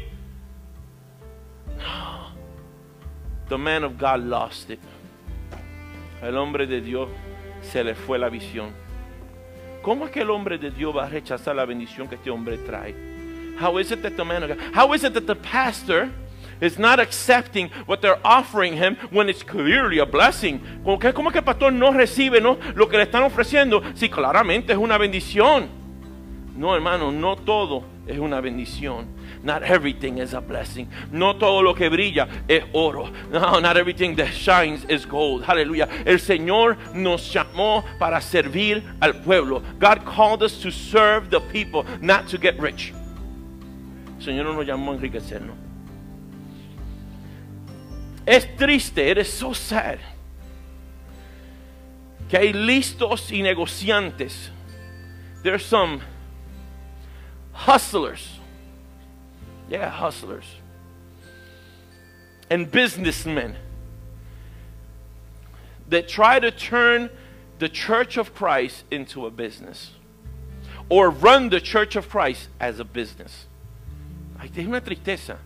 [3.50, 4.80] The man of God lost it.
[6.24, 7.10] El hombre de Dios
[7.62, 8.72] se le fue la visión.
[9.82, 12.58] ¿Cómo es que el hombre de Dios va a rechazar la bendición que este hombre
[12.60, 12.96] trae?
[13.62, 16.10] How is it that the man of God, how is it that the pastor
[16.62, 20.62] is not accepting what they're offering him when it's clearly a blessing?
[20.84, 22.58] ¿Cómo que, cómo que el pastor no recibe ¿no?
[22.74, 25.68] lo que le están ofreciendo si claramente es una bendición?
[26.56, 29.08] No, hermano, no todo es una bendición.
[29.44, 30.88] Not everything is a blessing.
[31.12, 33.12] No todo lo que brilla es oro.
[33.30, 35.44] No, not everything that shines is gold.
[35.44, 35.90] Hallelujah.
[36.06, 39.62] El Señor nos llamó para servir al pueblo.
[39.80, 42.94] God called us to serve the people, not to get rich.
[44.18, 45.58] El Señor no nos llamó a enriquecernos.
[48.26, 50.00] Es triste, it is so sad,
[52.30, 54.50] que hay listos y negociantes.
[55.44, 56.02] There's some
[57.52, 58.40] hustlers.
[59.70, 60.46] Yeah, hustlers.
[62.50, 63.56] And businessmen
[65.90, 67.10] that try to turn
[67.60, 69.92] the church of Christ into a business
[70.90, 73.48] or run the church of Christ as a business.
[74.40, 75.38] Ay, es una tristeza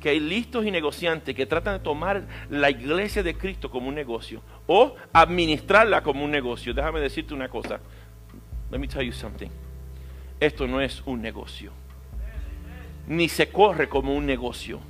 [0.00, 3.94] que hay listos y negociantes que tratan de tomar la iglesia de Cristo como un
[3.94, 6.72] negocio o administrarla como un negocio.
[6.72, 7.80] Déjame decirte una cosa.
[8.70, 9.50] Let me tell you something.
[10.40, 11.70] Esto no es un negocio.
[13.10, 14.80] Ni se corre como un negocio.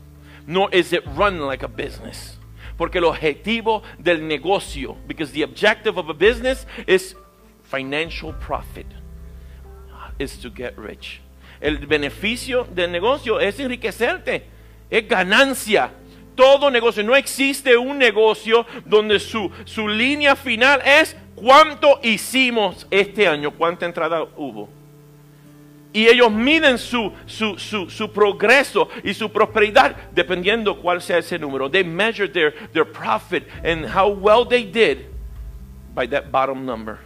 [0.46, 2.38] Nor is it run like a business.
[2.76, 7.14] Porque el objetivo del negocio, because the objective of a business is
[7.62, 8.87] financial profit,
[10.18, 11.20] is to get rich.
[11.62, 14.44] El beneficio del negocio es enriquecerte,
[14.90, 15.90] es ganancia.
[16.35, 23.26] Todo negocio, no existe un negocio donde su, su línea final es cuánto hicimos este
[23.26, 24.80] año, cuánta entrada hubo.
[25.92, 31.37] Y ellos miden su, su, su, su, progreso y su prosperidad dependiendo cuál sea ese
[31.38, 31.68] número.
[31.68, 35.07] They measure their, their profit and how well they did
[35.92, 37.00] by that bottom number.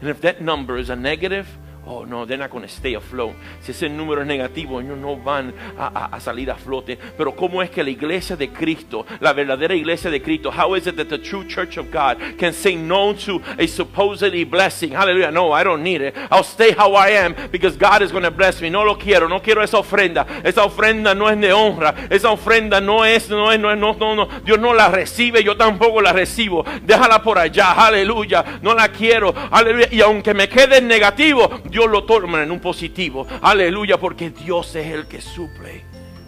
[0.00, 1.46] And if that number is a negative,
[1.84, 3.34] Oh, no, they're not going to stay afloat.
[3.60, 6.96] Si ese número es negativo, ellos no van a, a, a, salir a flote.
[6.96, 10.86] Pero ¿cómo es que la iglesia de Cristo, la verdadera iglesia de Cristo, how is
[10.86, 14.92] it that the true church of God can say no to a supposedly blessing?
[14.92, 15.32] Hallelujah.
[15.32, 16.14] No, I don't need it.
[16.30, 18.70] I'll stay how I am because God is going to bless me.
[18.70, 20.24] No lo quiero, no quiero esa ofrenda.
[20.44, 21.94] Esa ofrenda no es de honra.
[22.10, 24.28] Esa ofrenda no es, no es, no es, no, no, no.
[24.44, 26.64] Dios no la recibe, yo tampoco la recibo.
[26.84, 27.72] Déjala por allá.
[27.72, 28.60] Aleluya.
[28.62, 29.34] No la quiero.
[29.50, 29.88] Aleluya.
[29.90, 33.26] Y aunque me quede en negativo, Dios lo toma en un positivo.
[33.40, 35.82] Aleluya, porque Dios es el que suple.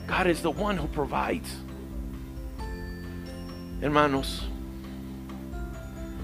[0.08, 1.62] God is the one who provides.
[3.82, 4.48] Hermanos,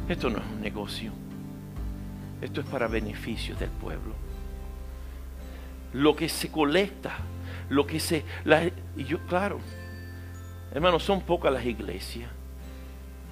[0.09, 1.13] esto no es un negocio.
[2.41, 4.15] Esto es para beneficio del pueblo.
[5.93, 7.19] Lo que se colecta,
[7.69, 8.25] lo que se...
[8.97, 9.61] Y yo, claro,
[10.73, 12.31] hermanos, son pocas las iglesias.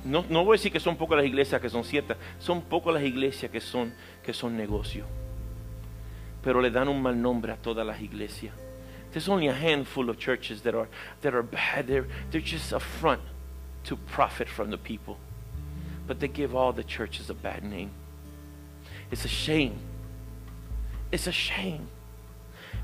[0.05, 2.93] No, no voy a decir que son pocas las iglesias que son ciertas, son pocas
[2.93, 5.07] las iglesias que son, que son negocios
[6.43, 8.55] pero le dan un mal nombre a todas las iglesias.
[9.13, 10.89] There's only a handful of churches that are,
[11.23, 11.87] that are bad.
[11.87, 13.23] They're, they're just a front
[13.85, 15.19] to profit from the people.
[16.07, 17.91] But they give all the churches a bad name.
[19.11, 19.79] It's a shame.
[21.11, 21.89] It's a shame.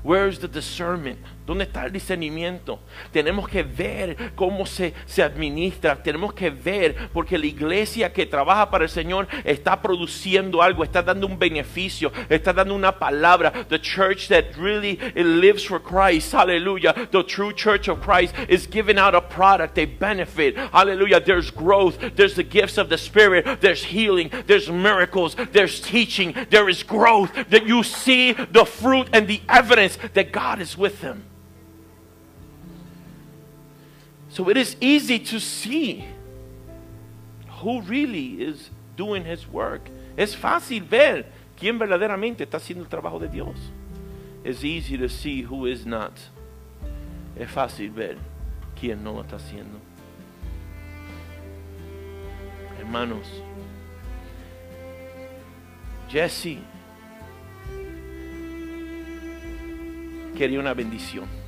[0.01, 1.19] Where's the discernment?
[1.45, 2.79] ¿Dónde está el discernimiento?
[3.11, 6.01] Tenemos que ver cómo se, se administra.
[6.01, 11.03] Tenemos que ver porque la iglesia que trabaja para el Señor está produciendo algo, está
[11.03, 13.51] dando un beneficio, está dando una palabra.
[13.69, 16.93] The church that really lives for Christ, hallelujah.
[17.11, 20.57] The true church of Christ is giving out a product, a benefit.
[20.57, 21.19] Hallelujah.
[21.19, 26.67] There's growth, there's the gifts of the Spirit, there's healing, there's miracles, there's teaching, there
[26.67, 27.31] is growth.
[27.49, 31.23] That you see the fruit and the evidence that God is with them.
[34.35, 36.03] So it is easy to see
[37.61, 39.89] who really is doing his work.
[40.17, 43.55] Es fácil ver quién verdaderamente está haciendo el trabajo de Dios.
[44.43, 46.11] It's easy to see who is not.
[47.37, 48.17] Es fácil ver
[48.77, 49.79] quién no lo está haciendo.
[52.77, 53.25] Hermanos,
[56.09, 56.57] Jesse
[60.35, 61.44] quería una bendición.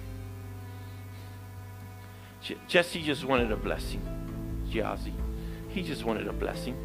[2.47, 4.01] Je- Jesse just wanted a blessing.
[4.71, 5.11] Jazzy.
[5.69, 6.75] He just wanted a blessing.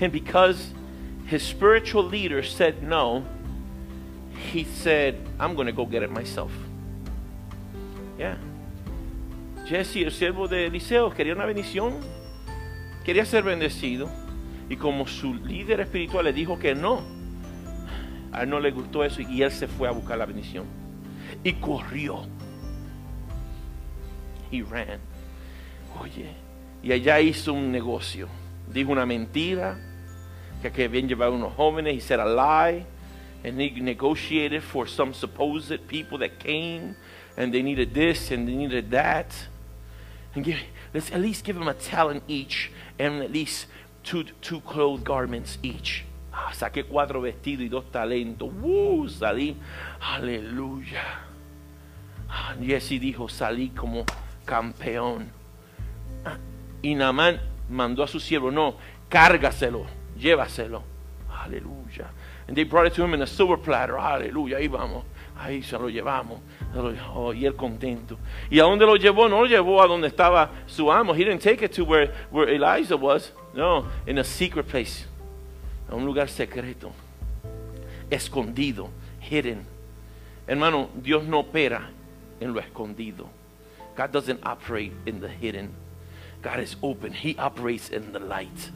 [0.00, 0.72] And because
[1.26, 3.24] his spiritual leader said no,
[4.52, 6.50] he said, I'm going to go get it myself.
[8.18, 8.36] Yeah.
[9.66, 12.00] Jesse, el siervo de Eliseo, quería una bendición,
[13.04, 14.10] quería ser bendecido.
[14.70, 17.02] Y como su líder espiritual le dijo que no,
[18.32, 20.64] a él no le gustó eso y él se fue a buscar la bendición.
[21.44, 22.26] Y corrió.
[24.52, 25.00] He ran.
[25.98, 26.34] Oye,
[26.82, 28.28] y allá hizo un negocio.
[28.68, 29.78] Dijo una mentira,
[30.70, 31.94] que, habían llevado unos jóvenes.
[31.94, 32.86] He said a lie.
[33.44, 36.94] And he negotiated for some supposed people that came.
[37.36, 39.34] And they needed this and they needed that.
[40.34, 40.58] And give,
[40.94, 42.70] let's at least give them a talent each.
[42.98, 43.66] And at least
[44.04, 46.04] two, two clothes garments each.
[46.32, 48.52] Ah, saqué cuatro vestidos y dos talentos.
[48.60, 49.08] ¡Woo!
[49.08, 49.56] Salí.
[50.00, 51.02] Aleluya.
[52.28, 54.06] Ah, Jesse dijo, salí como
[54.52, 55.30] campeón.
[56.82, 58.76] Y Namán mandó a su siervo, no,
[59.08, 59.86] cárgaselo,
[60.18, 60.82] llévaselo.
[61.42, 62.10] Aleluya.
[62.46, 63.96] And they brought it to him in a silver platter.
[63.96, 65.04] Aleluya, ahí vamos.
[65.38, 66.40] Ahí se lo llevamos.
[67.14, 68.18] Oh, y él contento.
[68.50, 69.26] ¿Y a dónde lo llevó?
[69.26, 71.14] No lo llevó a donde estaba su amo.
[71.14, 73.32] He didn't take it to where, where Elijah was.
[73.54, 75.06] No, in a secret place.
[75.90, 76.92] A un lugar secreto.
[78.10, 78.90] Escondido.
[79.30, 79.64] Hidden.
[80.46, 81.88] Hermano, Dios no opera
[82.38, 83.41] en lo escondido.
[83.96, 85.74] God doesn't operate in the hidden.
[86.42, 87.12] God is open.
[87.12, 88.70] He operates in the light.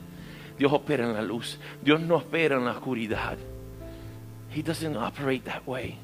[0.59, 1.59] Dios opera en la luz.
[1.83, 3.37] Dios no opera en la oscuridad.
[4.51, 5.99] He doesn't operate that way.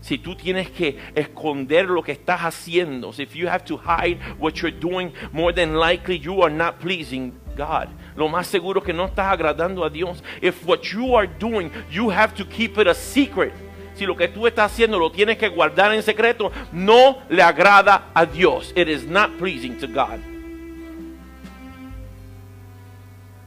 [0.00, 4.62] Si tú tienes que esconder lo que estás haciendo, if you have to hide what
[4.62, 7.88] you're doing, more than likely you are not pleasing God.
[8.16, 10.22] Lo más seguro que no estás agradando a Dios.
[10.40, 13.52] If what you are doing, you have to keep it a secret.
[13.98, 18.10] Si lo que tú estás haciendo lo tienes que guardar en secreto, no le agrada
[18.14, 18.72] a Dios.
[18.76, 20.20] It is not pleasing to God.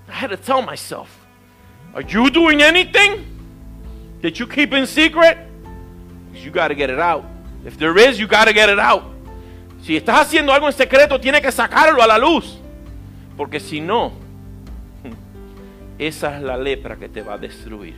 [0.10, 1.08] I had to tell myself,
[1.96, 3.24] are you doing anything
[4.22, 5.38] that you keep in secret?
[6.34, 7.24] 'Cause You got to get it out.
[7.66, 9.04] If there is, you got to get it out.
[9.84, 12.60] Si estás haciendo algo en secreto, tienes que sacarlo a la luz.
[13.38, 14.12] Porque si no,
[15.98, 17.96] esa es la lepra que te va a destruir.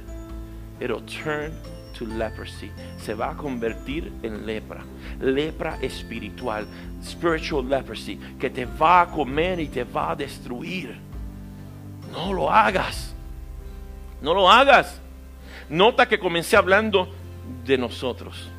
[0.80, 1.52] It'll turn
[1.94, 2.72] to leprosy.
[2.98, 4.84] Se va a convertir en lepra.
[5.20, 6.66] Lepra espiritual.
[7.04, 8.20] Spiritual leprosy.
[8.40, 10.98] Que te va a comer y te va a destruir.
[12.12, 13.14] No lo hagas.
[14.22, 15.00] No lo hagas.
[15.70, 17.10] Nota que comencé hablando
[17.66, 18.50] de nosotros.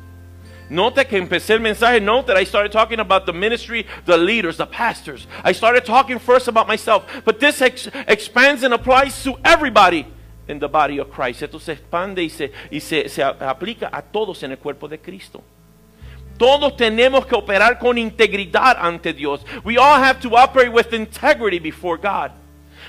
[0.69, 2.01] Nota que empecé el mensaje.
[2.01, 5.27] Note that I started talking about the ministry, the leaders, the pastors.
[5.43, 7.03] I started talking first about myself.
[7.23, 10.07] But this ex- expands and applies to everybody
[10.47, 11.43] in the body of Christ.
[11.43, 14.99] Esto se expande y se, y se, se aplica a todos en el cuerpo de
[14.99, 15.43] Cristo.
[16.37, 19.45] Todos tenemos que operar con integridad ante Dios.
[19.63, 22.31] We all have to operate with integrity before God.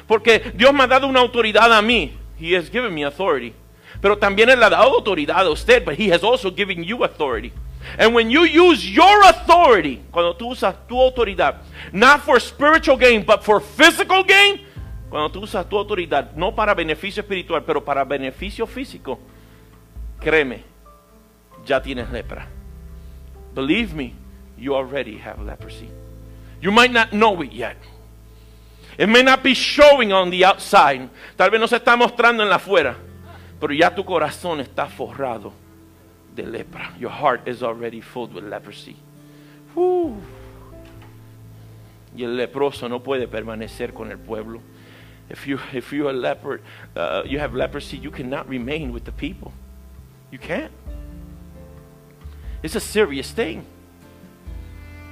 [0.07, 2.13] Porque Dios me ha dado una autoridad a mí.
[2.39, 3.55] He has given me authority.
[4.01, 7.53] Pero también Él ha dado autoridad a usted, but He has also given you authority.
[7.99, 11.57] And when you use your authority, cuando tú usas tu autoridad,
[11.93, 14.66] not for spiritual gain, but for physical gain,
[15.09, 19.19] cuando tú usas tu autoridad, no para beneficio espiritual, pero para beneficio físico,
[20.21, 20.65] créeme,
[21.65, 22.49] ya tienes lepra.
[23.55, 24.13] Believe me,
[24.59, 25.89] you already have leprosy.
[26.61, 27.77] You might not know it yet.
[28.99, 31.09] It may not be showing on the outside.
[31.37, 32.97] Tal vez no se está mostrando en la afuera.
[33.61, 35.53] Pero ya tu corazón está forrado
[36.35, 36.93] de lepra.
[36.99, 38.97] Your heart is already filled with leprosy.
[42.17, 44.61] Y el leproso no puede permanecer con el pueblo.
[45.29, 46.61] If you if you are leper,
[46.95, 49.53] uh, you have leprosy, you cannot remain with the people.
[50.31, 50.73] You can't.
[52.63, 53.67] It's a serious thing.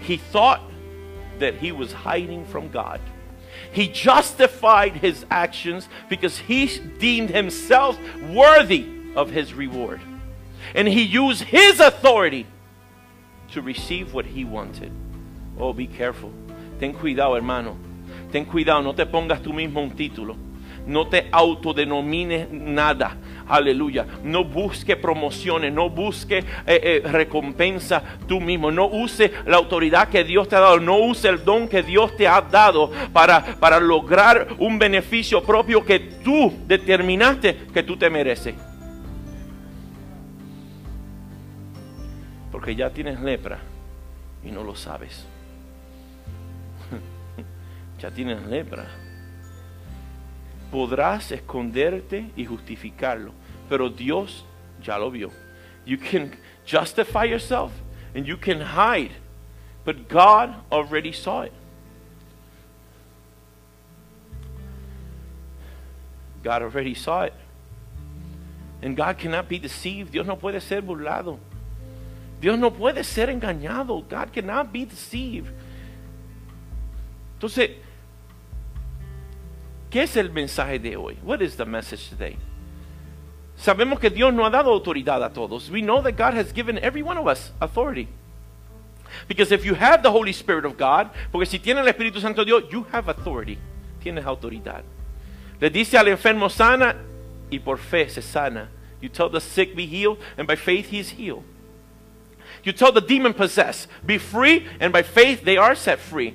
[0.01, 0.61] He thought
[1.39, 3.01] that he was hiding from God.
[3.73, 7.99] He justified his actions because he deemed himself
[8.31, 10.01] worthy of his reward.
[10.75, 12.47] And he used his authority
[13.53, 14.93] to receive what he wanted.
[15.59, 16.33] Oh, be careful.
[16.81, 17.77] Ten cuidado, hermano.
[18.35, 20.35] Ten cuidado, no te pongas tú mismo un título.
[20.89, 23.17] No te autodenomines nada.
[23.47, 24.05] Aleluya.
[24.25, 28.73] No busque promociones, no busque eh, eh, recompensa tú mismo.
[28.73, 30.81] No use la autoridad que Dios te ha dado.
[30.81, 35.85] No use el don que Dios te ha dado para, para lograr un beneficio propio
[35.85, 38.57] que tú determinaste que tú te mereces.
[42.51, 43.61] Porque ya tienes lepra
[44.45, 45.25] y no lo sabes.
[48.11, 48.87] Tienes lepra
[50.75, 53.33] podrás esconderte y justificarlo,
[53.69, 54.45] pero Dios
[54.83, 55.31] ya lo vio.
[55.87, 56.33] You can
[56.67, 57.71] justify yourself
[58.13, 59.13] and you can hide,
[59.85, 61.53] but God already saw it.
[66.43, 67.35] God already saw it.
[68.83, 70.11] And God cannot be deceived.
[70.11, 71.39] Dios no puede ser burlado.
[72.41, 74.03] Dios no puede ser engañado.
[74.09, 75.53] God cannot be deceived.
[77.39, 77.77] Entonces,
[79.95, 81.17] ¿Qué es el mensaje de hoy?
[81.23, 82.37] What is the message today?
[83.57, 85.71] Sabemos que Dios no ha dado autoridad a todos.
[85.71, 88.09] We know that God has given every one of us authority.
[89.29, 92.45] Because if you have the Holy Spirit of God, porque si tiene el Espíritu Santo
[92.45, 93.57] de Dios, you have authority.
[94.03, 94.83] Tienes autoridad.
[95.61, 96.97] Le dice al enfermo sana
[97.49, 98.71] y por fe se sana.
[99.01, 101.45] You tell the sick be healed and by faith he is healed.
[102.65, 106.35] You tell the demon possessed be free and by faith they are set free.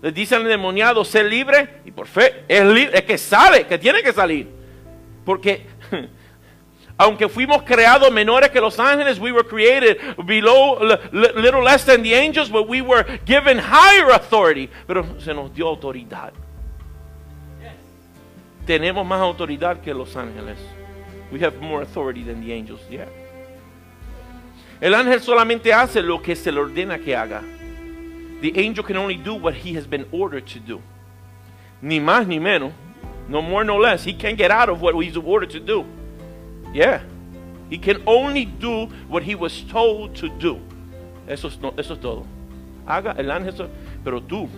[0.00, 3.78] Le dice al endemoniado ser libre y por fe es, libre, es que sale, que
[3.78, 4.48] tiene que salir.
[5.24, 5.66] Porque
[6.96, 10.78] aunque fuimos creados menores que los ángeles, we were created below,
[11.12, 14.68] little less than the angels, but we were given higher authority.
[14.86, 16.32] Pero se nos dio autoridad.
[18.66, 20.58] Tenemos más autoridad que los ángeles.
[21.32, 22.80] We have more authority than the angels.
[22.88, 23.08] Yeah.
[24.80, 27.42] El ángel solamente hace lo que se le ordena que haga.
[28.40, 30.80] The angel can only do what he has been ordered to do.
[31.82, 32.72] Ni más ni menos.
[33.28, 34.04] No more, no less.
[34.04, 35.84] He can't get out of what he's ordered to do.
[36.72, 37.02] Yeah.
[37.68, 40.60] He can only do what he was told to do.
[41.26, 42.26] Eso es, no, eso es todo.
[42.86, 43.68] Haga el ángel,
[44.02, 44.48] pero tú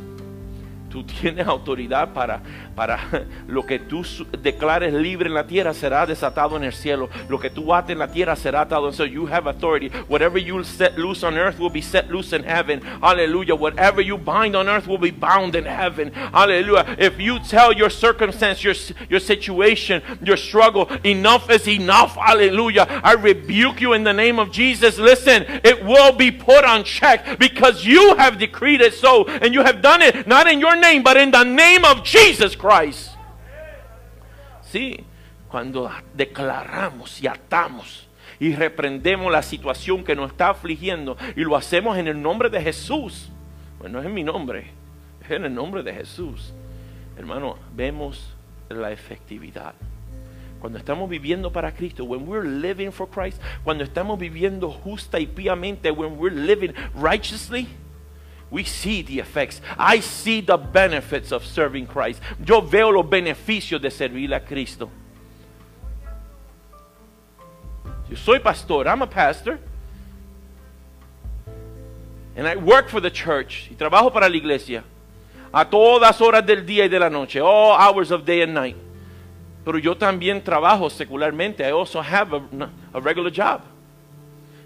[0.90, 2.42] Tú tienes autoridad para,
[2.74, 2.98] para
[3.46, 4.04] lo que tú
[4.42, 7.08] declares libre en la tierra será desatado en el cielo.
[7.28, 9.10] Lo que tú ates en la tierra será atado en el.
[9.10, 9.88] You have authority.
[10.08, 12.80] Whatever you set loose on earth will be set loose in heaven.
[13.00, 13.54] Hallelujah.
[13.54, 16.12] Whatever you bind on earth will be bound in heaven.
[16.12, 16.96] Hallelujah.
[16.98, 18.74] If you tell your circumstance, your,
[19.08, 22.16] your situation, your struggle, enough is enough.
[22.16, 23.00] Hallelujah.
[23.04, 24.98] I rebuke you in the name of Jesus.
[24.98, 29.62] Listen, it will be put on check because you have decreed it so and you
[29.62, 33.10] have done it not in your name, but in the name of Jesus Christ.
[34.62, 35.04] Sí,
[35.48, 38.06] cuando declaramos y atamos
[38.38, 42.60] y reprendemos la situación que nos está afligiendo y lo hacemos en el nombre de
[42.62, 43.30] Jesús,
[43.78, 44.70] pues no es en mi nombre,
[45.22, 46.52] es en el nombre de Jesús.
[47.16, 48.34] Hermano, vemos
[48.68, 49.74] la efectividad.
[50.60, 55.26] Cuando estamos viviendo para Cristo, when we're living for Christ, cuando estamos viviendo justa y
[55.26, 57.66] piamente, when we're living righteously,
[58.50, 59.60] we see the effects.
[59.78, 62.20] I see the benefits of serving Christ.
[62.44, 64.90] Yo veo los beneficios de servir a Cristo.
[68.08, 68.88] Yo soy pastor.
[68.88, 69.60] I'm a pastor.
[72.34, 73.70] And I work for the church.
[73.70, 74.82] Y trabajo para la iglesia.
[75.52, 77.40] A todas horas del día y de la noche.
[77.40, 78.76] All hours of day and night.
[79.64, 81.60] Pero yo también trabajo secularmente.
[81.60, 83.62] I also have a, a regular job.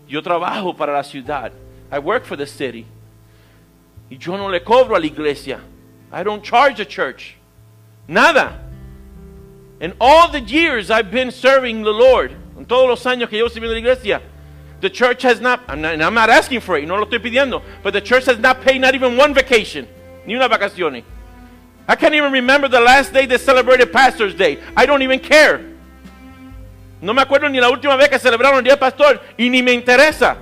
[0.09, 1.53] Yo trabajo para la ciudad.
[1.93, 2.87] I work for the city.
[4.15, 5.59] Y yo no le cobro a la iglesia.
[6.13, 7.35] I don't charge the church.
[8.07, 8.61] Nada.
[9.81, 13.49] In all the years I've been serving the Lord, en todos los años que yo
[13.49, 14.23] llevo sirviendo la iglesia,
[14.81, 17.61] the church has not, I'm not, I'm not asking for it, no lo estoy pidiendo,
[17.83, 19.89] but the church has not paid not even one vacation,
[20.27, 21.03] ni una vacación.
[21.89, 24.61] I can't even remember the last day they celebrated Pastor's Day.
[24.77, 25.61] I don't even care.
[27.01, 29.73] No me acuerdo ni la última vez que celebraron el Día Pastor y ni me
[29.73, 30.37] interesa.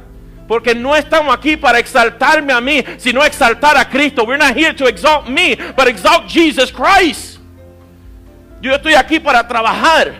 [0.52, 4.22] Porque no estamos aquí para exaltarme a mí, sino exaltar a Cristo.
[4.26, 7.38] We're not here to exalt me, but exalt Jesus Christ.
[8.60, 10.12] Yo estoy aquí para trabajar.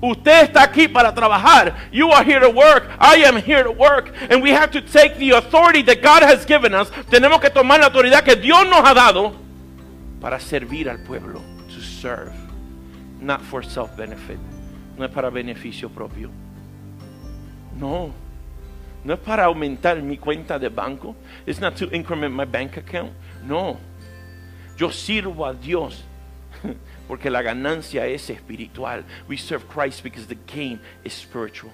[0.00, 1.88] Usted está aquí para trabajar.
[1.92, 2.90] You are here to work.
[2.98, 4.12] I am here to work.
[4.28, 6.90] And we have to take the authority that God has given us.
[7.08, 9.36] Tenemos que tomar la autoridad que Dios nos ha dado
[10.20, 11.40] para servir al pueblo.
[11.68, 12.34] To serve.
[13.20, 14.40] Not for self benefit.
[14.98, 16.32] No es para beneficio propio.
[17.78, 18.25] No.
[19.06, 21.14] No es para aumentar mi cuenta de banco.
[21.46, 23.12] It's not to increment my bank account.
[23.44, 23.78] No.
[24.76, 26.02] Yo sirvo a Dios
[27.06, 29.04] porque la ganancia es espiritual.
[29.28, 31.70] We serve Christ because the gain is spiritual.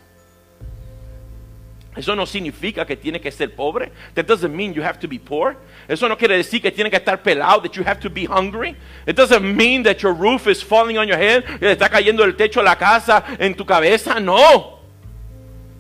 [1.96, 3.92] Eso no significa que tiene que ser pobre.
[4.14, 5.56] That doesn't mean you have to be poor.
[5.88, 8.76] Eso no quiere decir que tiene que estar pelado, that you have to be hungry.
[9.06, 12.34] It doesn't mean that your roof is falling on your head, que está cayendo el
[12.36, 14.20] techo de la casa en tu cabeza.
[14.20, 14.80] No.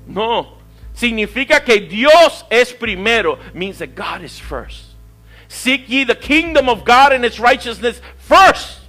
[0.06, 0.61] No.
[0.94, 3.38] Significa que Dios es primero.
[3.54, 4.94] Means that God is first.
[5.48, 8.80] Seek ye the kingdom of God and its righteousness first.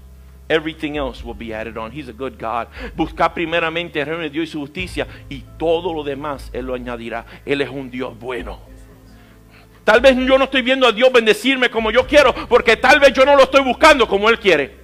[0.50, 1.92] Everything else will be added on.
[1.92, 2.68] He's a good God.
[2.96, 6.74] Busca primeramente el reino de Dios y su justicia y todo lo demás Él lo
[6.74, 7.26] añadirá.
[7.46, 8.60] Él es un Dios bueno.
[9.84, 13.14] Tal vez yo no estoy viendo a Dios bendecirme como yo quiero porque tal vez
[13.14, 14.78] yo no lo estoy buscando como Él quiere.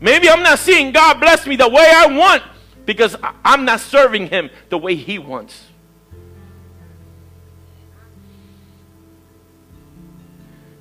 [0.00, 2.42] Maybe I'm not seeing God bless me the way I want
[2.86, 5.66] because I'm not serving Him the way He wants.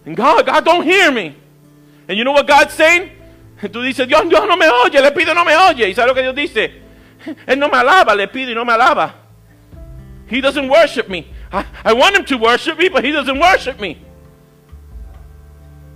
[0.06, 1.36] And God, God don't hear me.
[2.08, 3.12] And you know what God's saying?
[3.62, 5.90] Tú dices, Dios, Dios no me oye, le pido no me oye.
[5.90, 6.82] ¿Y sabes lo que Dios dice?
[7.48, 9.14] Él no me alaba, le pido y no me alaba.
[10.28, 11.28] He doesn't worship me.
[11.52, 14.02] I, I want him to worship me, but he doesn't worship me.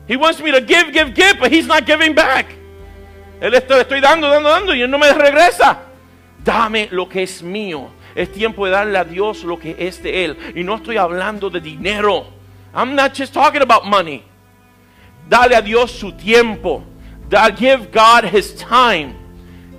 [0.07, 2.47] He wants me to give, give, give, but he's not giving back.
[3.39, 5.77] Él estoy dando, dando, dando y él no me regresa.
[6.43, 7.89] Dame lo que es mío.
[8.15, 10.37] Es tiempo de darle a Dios lo que es de él.
[10.55, 12.27] Y no estoy hablando de dinero.
[12.73, 14.23] I'm not just talking about money.
[15.29, 16.83] Dale a Dios su tiempo.
[17.57, 19.15] Give God his time.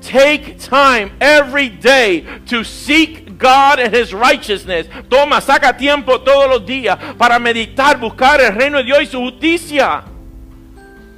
[0.01, 4.87] Take time every day to seek God and his righteousness.
[5.09, 9.19] Toma, saca tiempo todos los días para meditar, buscar el reino de Dios y su
[9.21, 10.05] justicia.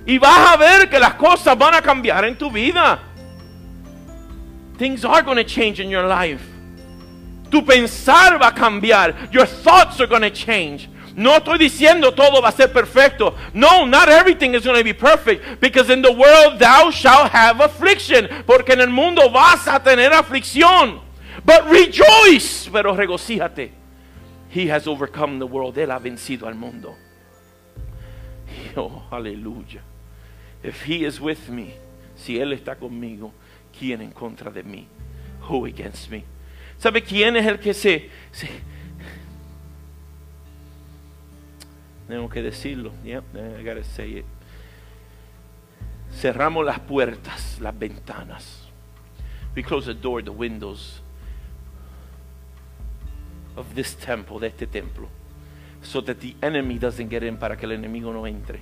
[0.06, 3.00] Y vas a ver que las cosas van a cambiar en tu vida.
[4.78, 6.42] Things are going to change in your life.
[7.50, 9.32] Tu pensar va a cambiar.
[9.32, 10.88] Your thoughts are going to change.
[11.16, 13.34] No estoy diciendo todo va a ser perfecto.
[13.54, 15.60] No, not everything is going to be perfect.
[15.60, 18.28] Because in the world thou shalt have affliction.
[18.46, 21.00] Porque en el mundo vas a tener aflicción.
[21.44, 22.68] But rejoice.
[22.68, 23.70] Pero regocíjate.
[24.50, 25.76] He has overcome the world.
[25.76, 26.94] Él ha vencido al mundo.
[28.76, 29.80] Oh, aleluya.
[30.62, 31.74] If he is with me,
[32.14, 33.32] si él está conmigo,
[33.78, 34.86] ¿quién en contra de mí?
[35.48, 36.24] Who against me?
[36.78, 38.48] ¿Sabe quién es el que se, se
[42.08, 42.92] Tengo que decirlo.
[43.04, 44.24] Yep, I gotta say it.
[46.12, 48.68] Cerramos las puertas, las ventanas.
[49.54, 51.00] We close the door, the windows
[53.56, 55.08] of this temple, de este templo,
[55.82, 58.60] so that the enemy doesn't get in, para que el enemigo no entre.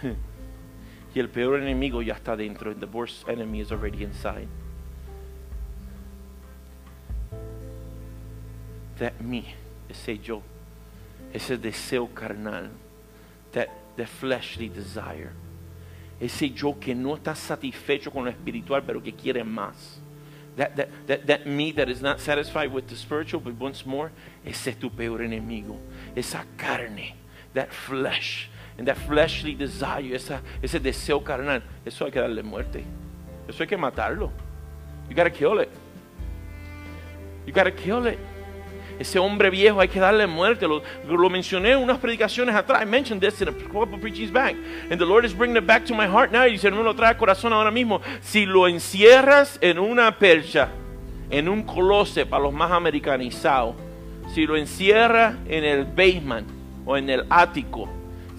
[1.14, 2.74] Y el peor enemigo ya está dentro.
[2.74, 4.48] The worst enemy is already inside.
[8.98, 9.54] That me,
[9.90, 10.42] ese yo,
[11.32, 12.70] ese deseo carnal,
[13.52, 15.32] that the fleshly desire,
[16.20, 19.98] ese yo que no está satisfecho con lo espiritual, pero que quiere más.
[20.56, 24.12] That, that, that, that me that is not satisfied with the spiritual, but wants more,
[24.44, 25.78] ese es tu peor enemigo.
[26.14, 27.14] Esa carne,
[27.54, 32.84] that flesh, and that fleshly desire, ese deseo carnal, eso hay que darle muerte.
[33.48, 34.30] Eso hay que matarlo.
[35.08, 35.70] You gotta kill it.
[37.46, 38.18] You gotta kill it.
[38.98, 40.66] Ese hombre viejo hay que darle muerte.
[40.66, 42.82] Lo, mencioné en unas predicaciones atrás.
[42.82, 44.54] I mentioned this in a couple of preachings back.
[44.90, 46.46] And the Lord is bringing it back to my heart now.
[46.46, 48.00] Y se me lo trae corazón ahora mismo.
[48.20, 50.68] Si lo encierras en una percha,
[51.30, 53.74] en un closet para los más americanizados,
[54.32, 56.48] si lo encierras en el basement
[56.86, 57.88] o en el ático,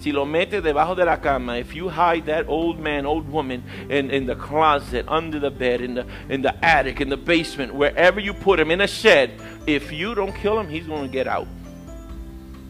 [0.04, 3.64] si lo metes debajo de la cama, if you hide that old man, old woman
[3.88, 7.74] in, in the closet, under the bed, in the, in the attic, in the basement,
[7.74, 9.30] wherever you put him, in a shed,
[9.66, 11.46] if you don't kill him, he's going to get out.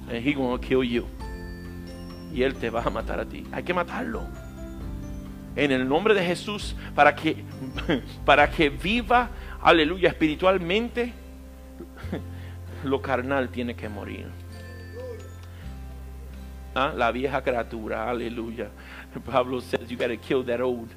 [0.08, 1.08] And he's going to kill you.
[2.32, 3.44] Y él te va a matar a ti.
[3.52, 4.28] Hay que matarlo.
[5.56, 7.42] En el nombre de Jesús, para que,
[8.24, 9.30] para que viva,
[9.60, 11.12] aleluya, espiritualmente,
[12.84, 14.43] lo carnal tiene que morir.
[16.74, 16.92] ¿Ah?
[16.96, 18.68] La vieja criatura, aleluya.
[19.24, 20.88] Pablo says you got to kill that old,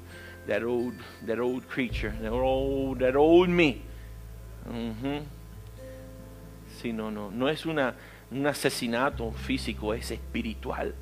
[0.46, 3.82] that old, that old creature, that old, that old me.
[4.68, 5.22] Ujú.
[6.80, 7.94] Sí, no, no, no es una,
[8.30, 10.94] un asesinato físico, es espiritual.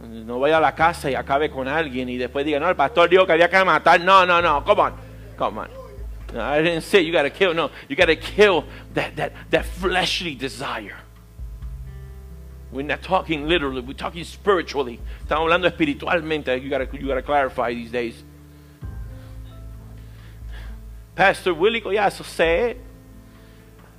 [0.00, 3.08] No vaya a la casa y acabe con alguien y después diga, no, el pastor
[3.08, 4.00] dijo que había que matar.
[4.00, 4.94] No, no, no, come on,
[5.36, 5.68] come on.
[6.32, 7.54] No, I didn't say you got to kill.
[7.54, 8.64] No, you got to kill
[8.94, 10.96] that, that, that fleshly desire.
[12.74, 15.00] We're not talking literally, we're talking spiritually.
[15.24, 16.60] Estamos hablando espiritualmente.
[16.60, 18.24] You gotta, you gotta clarify these days.
[21.14, 22.80] Pastor Willie Collazo said,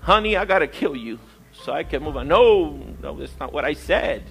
[0.01, 1.19] honey, I got to kill you
[1.53, 2.28] so I can move on.
[2.28, 4.23] No, no, that's not what I said.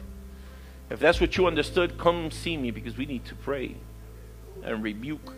[0.90, 3.76] If that's what you understood, come see me because we need to pray
[4.62, 5.32] and rebuke.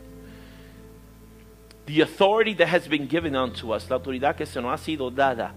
[1.86, 5.14] The authority that has been given unto us, la autoridad que se nos ha sido
[5.14, 5.52] dada,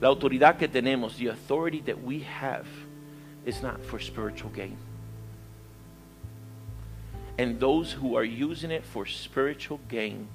[0.00, 2.66] la autoridad que tenemos, the authority that we have,
[3.44, 4.76] is not for spiritual gain.
[7.38, 10.28] And those who are using it for spiritual gain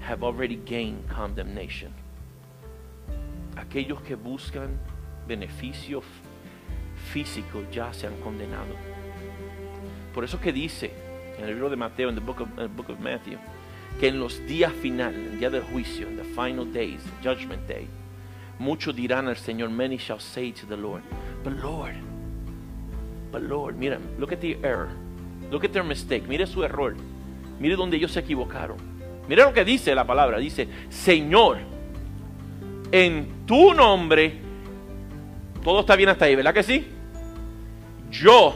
[0.00, 1.92] have already gained condemnation.
[3.56, 4.78] Aquellos que buscan
[5.28, 6.04] beneficios
[7.12, 8.76] físicos ya se han condenado.
[10.12, 10.90] Por eso que dice
[11.38, 13.38] en el libro de Mateo, en the book in the book of Matthew,
[13.98, 17.88] que en los días finales, en el día del juicio, the final days, judgment day,
[18.60, 21.02] muchos dirán al Señor, many shall say to the Lord,
[21.42, 21.94] but Lord,
[23.32, 24.90] but Lord, mira, look at the error,
[25.50, 26.94] look at their mistake, mire su error,
[27.58, 28.76] mire donde ellos se equivocaron.
[29.26, 31.58] Mire lo que dice la palabra, dice, Señor,
[32.92, 34.34] en tu nombre,
[35.64, 36.86] todo está bien hasta ahí, ¿verdad que sí?
[38.10, 38.54] Yo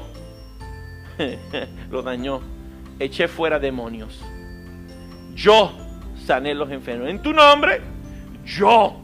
[1.90, 2.40] lo dañó,
[2.98, 4.20] eché fuera demonios.
[5.34, 5.72] Yo
[6.26, 7.08] sané los enfermos.
[7.08, 7.80] En tu nombre,
[8.44, 9.03] yo.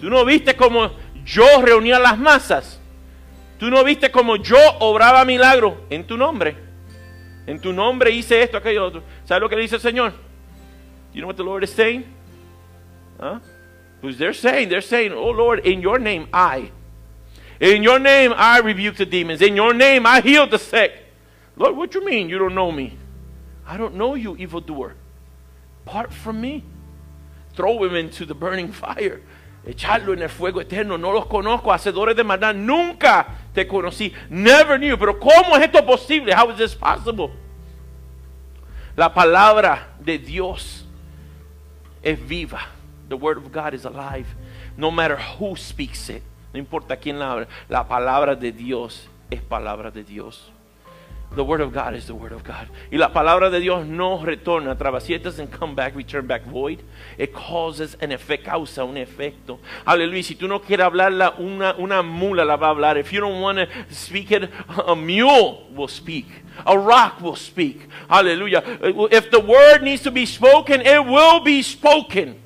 [0.00, 0.90] Tú no viste como
[1.24, 2.80] yo reunía las masas.
[3.58, 6.56] Tú no viste como yo obraba milagros en tu nombre.
[7.46, 9.02] En tu nombre hice esto, aquello, otro.
[9.24, 10.12] ¿Sabes lo que dice el Señor?
[11.12, 12.04] You know what the Lord is saying?
[13.18, 13.40] Huh?
[14.00, 16.70] Pues they're saying, they're saying, oh Lord, in your name I.
[17.60, 19.42] In your name I rebuke the demons.
[19.42, 20.92] In your name I heal the sick.
[21.56, 22.96] Lord, what you mean you don't know me?
[23.66, 24.94] I don't know you, evildoer.
[25.84, 26.64] Part from me.
[27.54, 29.20] Throw him into the burning fire.
[29.64, 30.96] Echarlo en el fuego eterno.
[30.96, 32.54] No los conozco, hacedores de maldad.
[32.54, 34.12] Nunca te conocí.
[34.28, 34.96] Never knew.
[34.98, 36.34] Pero ¿cómo es esto posible?
[36.34, 37.30] How is this possible?
[38.96, 40.86] La palabra de Dios
[42.02, 42.60] es viva.
[43.08, 44.26] The word of God is alive.
[44.76, 46.22] No matter who speaks it.
[46.52, 47.48] No importa quién la habla.
[47.68, 50.50] La palabra de Dios es palabra de Dios.
[51.32, 52.68] The word of God is the word of God.
[52.90, 55.08] Y la palabra de Dios no retorna atrás.
[55.08, 56.82] It doesn't come back, return back void.
[57.18, 59.60] It causes an effect, causa un efecto.
[59.86, 60.24] Aleluya.
[60.24, 62.98] Si tú no quieres hablarla, una, una mula la va a hablar.
[62.98, 64.50] If you don't want to speak it,
[64.86, 66.26] a mule will speak.
[66.66, 67.88] A rock will speak.
[68.08, 68.62] Hallelujah.
[69.12, 72.42] If the word needs to be spoken, it will be spoken.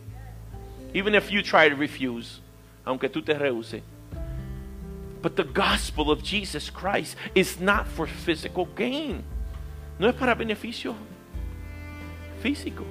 [0.92, 2.40] Even if you try to refuse.
[2.86, 3.80] Aunque tú te rehuses.
[5.24, 9.24] But the gospel of Jesus Christ is not for physical gain.
[9.98, 10.94] No es para beneficio
[12.42, 12.84] físico.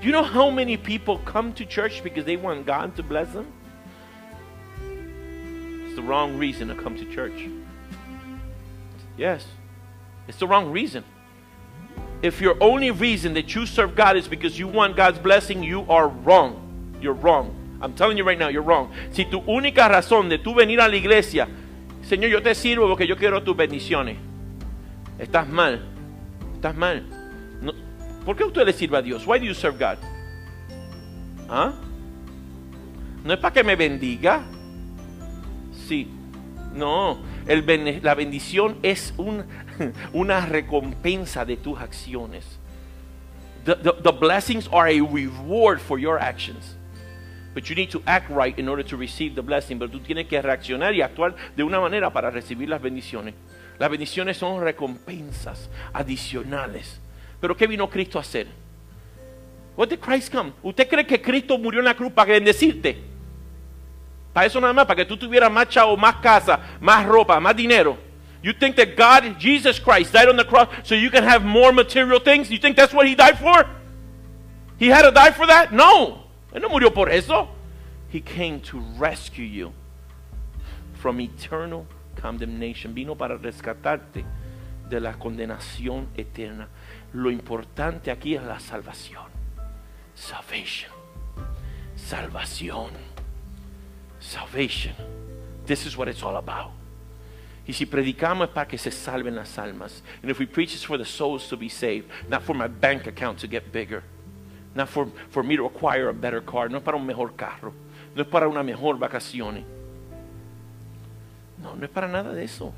[0.00, 3.30] Do you know how many people come to church because they want God to bless
[3.34, 3.52] them?
[5.84, 7.50] It's the wrong reason to come to church.
[9.18, 9.44] Yes,
[10.26, 11.04] it's the wrong reason.
[12.22, 15.84] If your only reason that you serve God is because you want God's blessing, you
[15.90, 16.96] are wrong.
[17.02, 17.63] You're wrong.
[17.84, 18.90] I'm telling you right now, you're wrong.
[19.12, 21.46] Si tu única razón de tú venir a la iglesia,
[22.02, 24.16] Señor, yo te sirvo porque yo quiero tus bendiciones.
[25.18, 25.82] Estás mal.
[26.54, 27.04] Estás mal.
[27.60, 27.72] No,
[28.24, 29.26] ¿Por qué usted le sirve a Dios?
[29.26, 29.98] Why do you serve God?
[31.50, 31.74] ¿Ah?
[33.22, 34.42] No es para que me bendiga.
[35.86, 36.08] Sí.
[36.74, 37.18] No.
[37.46, 39.44] El la bendición es un-
[40.14, 42.44] una recompensa de tus acciones.
[43.64, 46.76] The blessings are a reward for your actions.
[47.54, 49.78] But you need to act right in order to receive the blessing.
[49.78, 53.34] Pero tú tienes que reaccionar y actuar de una manera para recibir las bendiciones.
[53.78, 57.00] Las bendiciones son recompensas adicionales.
[57.40, 58.46] Pero ¿qué vino Cristo a hacer?
[59.76, 60.52] What did Christ come?
[60.62, 62.98] ¿Usted cree que Cristo murió en la cruz para bendecirte?
[64.32, 67.54] Para eso nada más, para que tú tuvieras más chavo, más casa, más ropa, más
[67.54, 67.96] dinero.
[68.42, 71.72] You think that God, Jesus Christ, died on the cross so you can have more
[71.72, 72.50] material things?
[72.50, 73.64] You think that's what he died for?
[74.78, 75.72] He had to die for that?
[75.72, 76.23] No.
[76.54, 77.48] Él no murió por eso.
[78.12, 79.72] He came to rescue you
[80.94, 81.84] from eternal
[82.20, 82.94] condemnation.
[82.94, 84.24] Vino para rescatarte
[84.88, 86.68] de la condenación eterna.
[87.12, 89.24] Lo importante aquí es la salvación.
[90.14, 90.92] Salvation.
[91.96, 92.90] Salvación.
[94.20, 94.94] Salvation.
[95.66, 96.70] This is what it's all about.
[97.66, 100.02] Y si predicamos es para que se salven las almas.
[100.22, 103.06] And if we preach it's for the souls to be saved, not for my bank
[103.06, 104.04] account to get bigger.
[104.74, 106.68] Not for, me to acquire a better car.
[106.70, 107.72] No es para un mejor carro.
[108.14, 109.64] No es para una mejor vacaciones.
[111.62, 112.72] No, no es para nada de eso.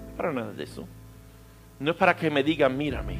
[0.00, 0.86] No es para nada de eso.
[1.78, 3.18] No es para que me digan, mírame.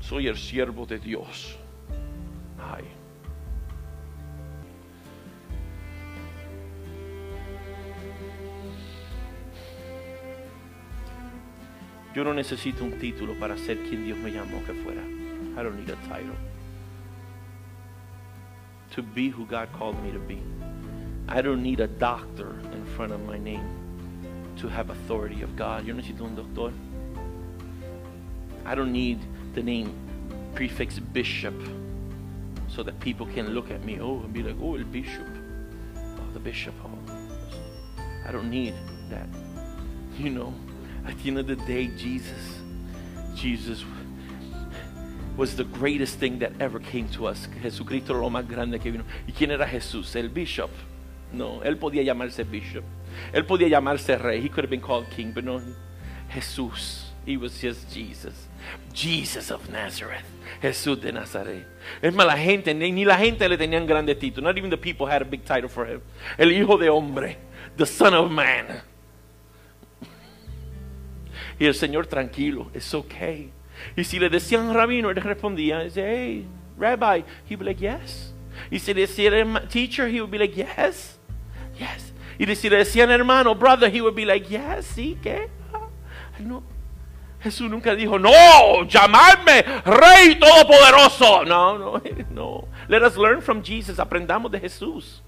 [0.00, 1.58] Soy el siervo de Dios.
[2.56, 2.84] Ay.
[12.14, 15.17] Yo no necesito un título para ser quien Dios me llamó que fuera.
[15.58, 16.36] I don't need a title.
[18.98, 20.42] to be who God called me to be.
[21.28, 23.64] I don't need a doctor in front of my name
[24.58, 25.86] to have authority of God.
[25.86, 26.72] Yo necesito un doctor.
[28.64, 29.18] I don't need
[29.54, 29.92] the name
[30.54, 31.54] prefix bishop
[32.68, 35.26] so that people can look at me, oh, and be like, oh, el bishop.
[35.96, 36.74] Oh, the bishop.
[36.84, 36.98] Oh.
[38.26, 38.74] I don't need
[39.10, 39.28] that.
[40.18, 40.54] You know,
[41.06, 42.58] at the end of the day, Jesus,
[43.34, 43.84] Jesus
[45.38, 47.48] was the greatest thing that ever came to us.
[47.62, 49.04] Jesucristo era lo más grande que vino.
[49.26, 50.14] ¿Y quién era Jesús?
[50.16, 50.70] El bishop.
[51.32, 52.82] No, él podía llamarse bishop.
[53.32, 54.40] Él podía llamarse rey.
[54.40, 55.62] He could have been called king, but no.
[56.28, 57.04] Jesús.
[57.24, 58.48] He was just Jesus.
[58.92, 60.24] Jesus of Nazareth.
[60.60, 61.66] Jesús de Nazaret.
[62.02, 64.42] Es más, la gente, ni, la gente le tenían grande título.
[64.42, 66.00] Not even the people had a big title for him.
[66.36, 67.36] El hijo de hombre.
[67.76, 68.82] The son of man.
[71.60, 72.70] Y el Señor tranquilo.
[72.74, 73.52] It's okay.
[73.96, 76.46] Y si le decían rabino, él respondía, hey,
[76.78, 78.34] rabbi, he'd be like, yes.
[78.70, 81.18] Y si le decían teacher, he would be like, yes,
[81.78, 82.12] yes.
[82.38, 85.48] Y si le decían hermano, brother, he would be like, yes, sí, ¿qué?
[86.40, 86.62] No.
[87.40, 91.44] Jesús nunca dijo, no, llamadme Rey Todopoderoso.
[91.44, 92.68] No, no, no.
[92.88, 93.98] Let us learn from Jesus.
[93.98, 95.22] Aprendamos de Jesús.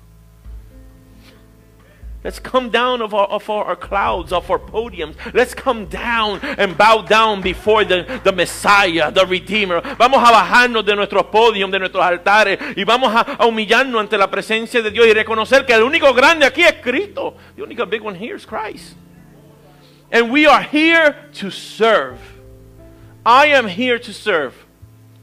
[2.22, 5.16] Let's come down of our, of our clouds, of our podiums.
[5.32, 9.80] Let's come down and bow down before the, the Messiah, the Redeemer.
[9.96, 14.18] Vamos a bajarnos de nuestros podiums, de nuestros altares y vamos a, a humillarnos ante
[14.18, 17.36] la presencia de Dios y reconocer que el único grande aquí es Cristo.
[17.56, 18.96] The only big one here is Christ.
[20.12, 22.18] And we are here to serve.
[23.24, 24.52] I am here to serve.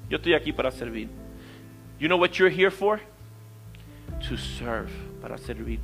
[0.09, 1.09] Yo estoy aquí para servir.
[1.99, 3.01] You know what you're here for?
[4.29, 4.89] To serve,
[5.21, 5.79] para servir.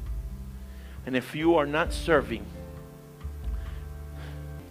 [1.06, 2.46] And if you are not serving,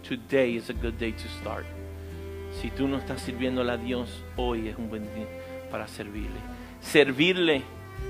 [0.02, 1.66] today is a good day to start.
[2.60, 5.26] Si tú no estás sirviéndole a Dios, hoy es un buen día
[5.70, 6.40] para servirle.
[6.80, 7.62] Servirle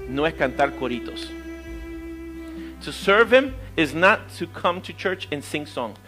[0.09, 1.31] no es cantar coritos.
[2.83, 5.99] To serve Him is not to come to church and sing songs.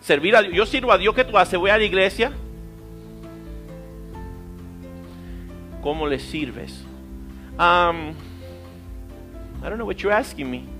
[0.00, 0.54] Servir a Dios.
[0.54, 1.58] Yo sirvo a Dios que tú haces.
[1.58, 2.32] Voy a la iglesia.
[5.82, 6.82] ¿Cómo le sirves?
[7.58, 8.16] Um,
[9.62, 10.75] I don't know what you're asking me.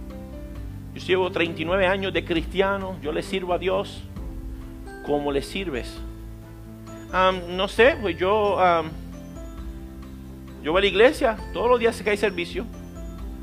[0.97, 2.97] Yo llevo 39 años de cristiano.
[3.03, 4.03] Yo le sirvo a Dios.
[5.05, 5.95] ¿Cómo le sirves?
[7.13, 8.57] No sé, pues yo,
[10.63, 12.65] yo voy a la iglesia todos los días que hay servicio.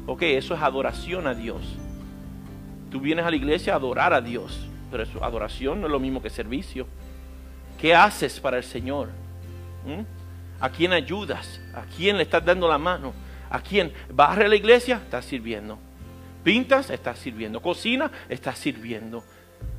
[0.08, 1.62] Ok, eso es adoración a Dios.
[2.91, 5.99] Tú vienes a la iglesia a adorar a Dios, pero eso, adoración no es lo
[5.99, 6.88] mismo que servicio.
[7.80, 9.10] ¿Qué haces para el Señor?
[9.86, 10.01] ¿Mm?
[10.60, 11.62] ¿A quién ayudas?
[11.76, 13.14] ¿A quién le estás dando la mano?
[13.49, 13.93] ¿A quién?
[14.12, 14.95] ¿Barre la iglesia?
[14.95, 15.78] Estás sirviendo.
[16.43, 16.89] ¿Pintas?
[16.89, 17.61] Estás sirviendo.
[17.61, 18.11] ¿Cocina?
[18.29, 19.23] Estás sirviendo.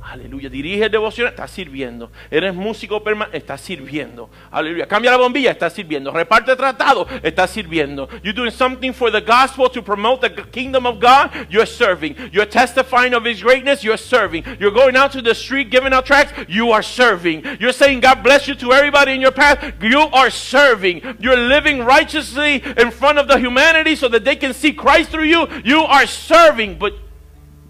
[0.05, 0.51] Aleluya.
[0.51, 2.13] Dirige devoción, estás sirviendo.
[2.31, 4.29] Eres músico permanente, estás sirviendo.
[4.51, 4.87] Aleluya.
[4.87, 6.13] Cambia la bombilla, estás sirviendo.
[6.13, 8.09] Reparte tratado, estás sirviendo.
[8.23, 12.17] You're doing something for the gospel to promote the kingdom of God, you're serving.
[12.33, 14.45] You're testifying of his greatness, you're serving.
[14.61, 17.43] You're going out to the street giving out tracts, you are serving.
[17.59, 21.17] You're saying God bless you to everybody in your path, you are serving.
[21.19, 25.25] You're living righteously in front of the humanity so that they can see Christ through
[25.25, 26.79] you, you are serving.
[26.79, 26.93] But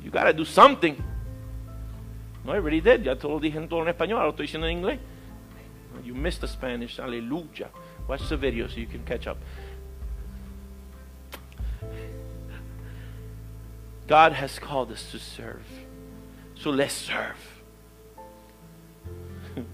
[0.02, 1.02] you got to do something.
[2.44, 3.04] No, I already did.
[3.04, 4.98] Ya te lo dije en todo en español, ahora estoy diciendo en inglés.
[6.02, 6.98] You missed the Spanish.
[6.98, 7.68] Aleluya.
[8.06, 9.38] Watch the video so you can catch up.
[14.06, 15.64] God has called us to serve.
[16.56, 17.62] So let's serve.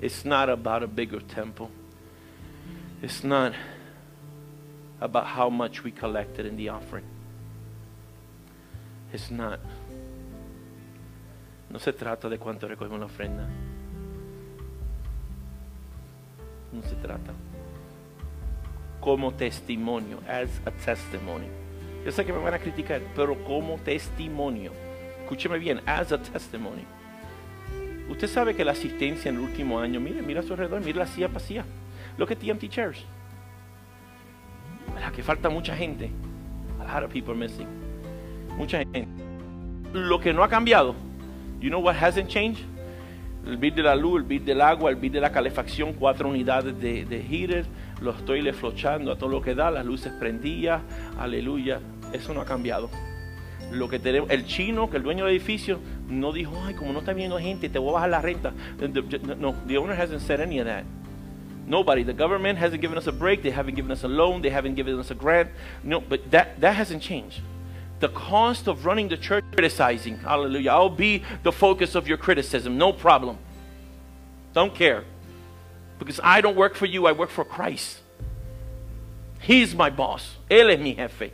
[0.00, 1.70] it's not about a bigger temple.
[3.00, 3.54] It's not
[5.00, 7.04] about how much we collected in the offering.
[9.12, 9.60] It's not.
[11.70, 13.48] No se trata de cuánto recogemos la ofrenda.
[16.72, 17.32] No se trata.
[19.00, 21.46] Como testimonio, as a testimony.
[22.04, 24.72] Yo sé que me van a criticar, pero como testimonio.
[25.22, 26.84] Escúcheme bien, as a testimony.
[28.08, 30.98] Usted sabe que la asistencia en el último año, mire, mira a su alrededor, mire
[30.98, 31.64] la silla vacía.
[32.18, 33.04] Look at the empty chairs.
[34.92, 36.10] ¿Verdad que falta mucha gente?
[36.80, 37.68] A lot of people missing.
[38.56, 39.06] Mucha gente.
[39.92, 41.09] Lo que no ha cambiado
[41.60, 42.64] You know what hasn't changed?
[43.46, 46.28] El bill de la luz, el bill del agua, el bill de la calefacción, cuatro
[46.28, 47.64] unidades de, de heater,
[48.00, 50.82] los estoy flochando a todo lo que da, las luces prendidas,
[51.18, 51.80] aleluya.
[52.12, 52.90] Eso no ha cambiado.
[53.72, 57.00] Lo que tenemos, el chino, que el dueño del edificio, no dijo, ay, como no
[57.00, 58.52] está viendo gente, te voy a bajar la renta.
[59.38, 60.84] No, the owner hasn't said any of that.
[61.66, 62.04] Nobody.
[62.04, 63.42] The government hasn't given us a break.
[63.42, 64.42] They haven't given us a loan.
[64.42, 65.50] They haven't given us a grant.
[65.84, 67.40] No, but that, that hasn't changed
[68.00, 70.18] the cost of running the church criticizing.
[70.18, 70.70] Hallelujah.
[70.70, 72.76] I'll be the focus of your criticism.
[72.76, 73.38] No problem.
[74.52, 75.04] Don't care.
[75.98, 78.00] Because I don't work for you, I work for Christ.
[79.40, 80.36] He's my boss.
[80.50, 81.32] Él es mi jefe.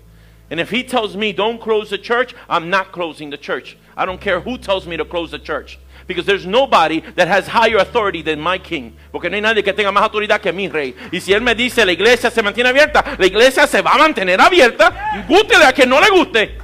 [0.51, 3.77] And if he tells me don't close the church, I'm not closing the church.
[3.97, 5.79] I don't care who tells me to close the church.
[6.07, 8.93] Because there's nobody that has higher authority than my king.
[9.11, 10.95] Porque no hay nadie que tenga más autoridad que mi rey.
[11.11, 13.99] Y si él me dice la iglesia se mantiene abierta, la iglesia se va a
[13.99, 15.25] mantener abierta.
[15.29, 16.59] Gústele a quien no le guste.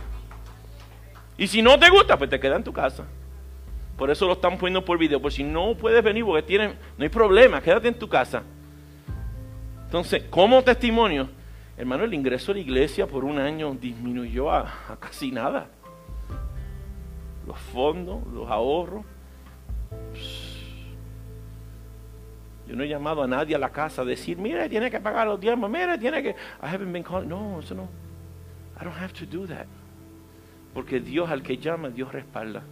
[1.36, 3.04] Y si no te gusta, pues te queda en tu casa.
[3.96, 5.20] Por eso lo están poniendo por video.
[5.20, 8.44] Por si no puedes venir porque tienen, no hay problema, quédate en tu casa.
[9.86, 11.28] Entonces, como testimonio,
[11.76, 15.66] hermano, el ingreso a la iglesia por un año disminuyó a casi nada.
[17.46, 19.04] Los fondos, los ahorros.
[22.66, 25.26] Yo no he llamado a nadie a la casa a decir, mire, tiene que pagar
[25.26, 26.30] los diezmos, mire, tiene que...
[26.30, 27.28] I haven't been calling.
[27.28, 27.88] No, eso no.
[28.80, 29.66] I don't have to do that.
[30.72, 32.62] Porque Dios al que llama, Dios respalda.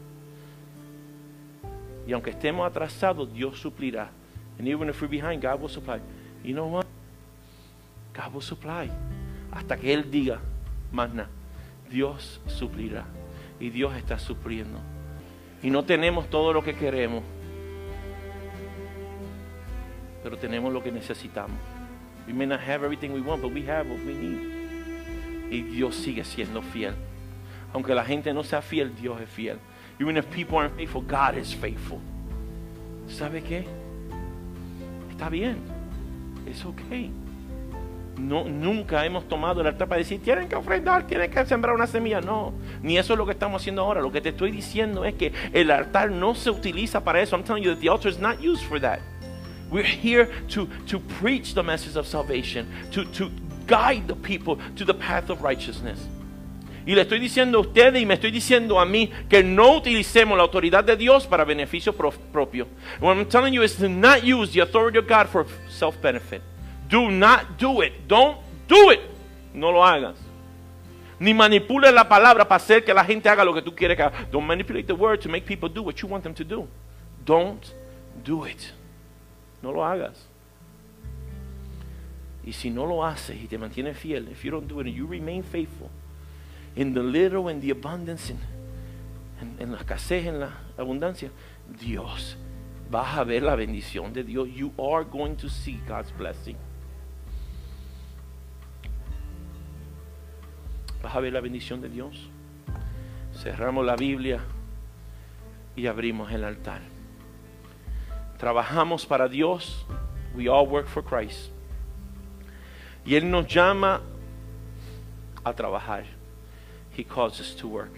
[2.06, 4.10] Y aunque estemos atrasados, Dios suplirá.
[4.58, 6.00] And even if we're behind, God will supply.
[6.42, 6.86] You know what?
[8.14, 8.90] God will supply.
[9.52, 10.40] Hasta que Él diga,
[10.92, 11.10] más.
[11.90, 13.04] Dios suplirá.
[13.58, 14.78] Y Dios está supliendo.
[15.62, 17.22] Y no tenemos todo lo que queremos.
[20.22, 21.58] Pero tenemos lo que necesitamos.
[22.26, 25.50] We may not have everything we want, but we have what we need.
[25.50, 26.94] Y Dios sigue siendo fiel.
[27.72, 29.58] Aunque la gente no sea fiel, Dios es fiel.
[29.98, 32.00] Even if people aren't faithful, God is faithful.
[33.08, 33.66] ¿Sabe qué?
[35.10, 35.58] Está bien.
[36.46, 36.80] Es ok.
[38.20, 41.86] No, nunca hemos tomado el altar para decir, tienen que ofrendar, tienen que sembrar una
[41.86, 42.20] semilla.
[42.20, 42.52] No,
[42.82, 44.00] ni eso es lo que estamos haciendo ahora.
[44.00, 47.34] Lo que te estoy diciendo es que el altar no se utiliza para eso.
[47.36, 49.00] I'm telling you that the altar is not used for that.
[49.70, 53.30] We're here to, to preach the message of salvation, to, to
[53.66, 55.98] guide the people to the path of righteousness.
[56.86, 60.36] Y le estoy diciendo a ustedes y me estoy diciendo a mí que no utilicemos
[60.36, 62.66] la autoridad de Dios para beneficio pro- propio.
[63.00, 66.42] What I'm telling you is to not use the authority of God for self-benefit.
[66.90, 68.08] Do not do it.
[68.08, 69.00] Don't do it.
[69.54, 70.16] No lo hagas.
[71.20, 74.02] Ni manipules la palabra para hacer que la gente haga lo que tú quieres que
[74.02, 74.26] haga.
[74.30, 76.66] Don't manipulate the word to make people do what you want them to do.
[77.24, 77.74] Don't
[78.24, 78.72] do it.
[79.62, 80.26] No lo hagas.
[82.44, 84.96] Y si no lo haces y te mantienes fiel, if you don't do it and
[84.96, 85.90] you remain faithful,
[86.74, 88.38] in the little and the abundance, in,
[89.40, 91.30] en, en la escasez, en la abundancia,
[91.68, 92.36] Dios,
[92.90, 94.48] vas a ver la bendición de Dios.
[94.48, 96.56] You are going to see God's blessing.
[101.02, 102.28] Vas a ver la bendición de Dios.
[103.34, 104.40] Cerramos la Biblia
[105.76, 106.80] y abrimos el altar.
[108.38, 109.86] Trabajamos para Dios.
[110.34, 111.50] We all work for Christ.
[113.04, 114.00] Y Él nos llama
[115.44, 116.04] a trabajar.
[116.96, 117.92] He calls us to work.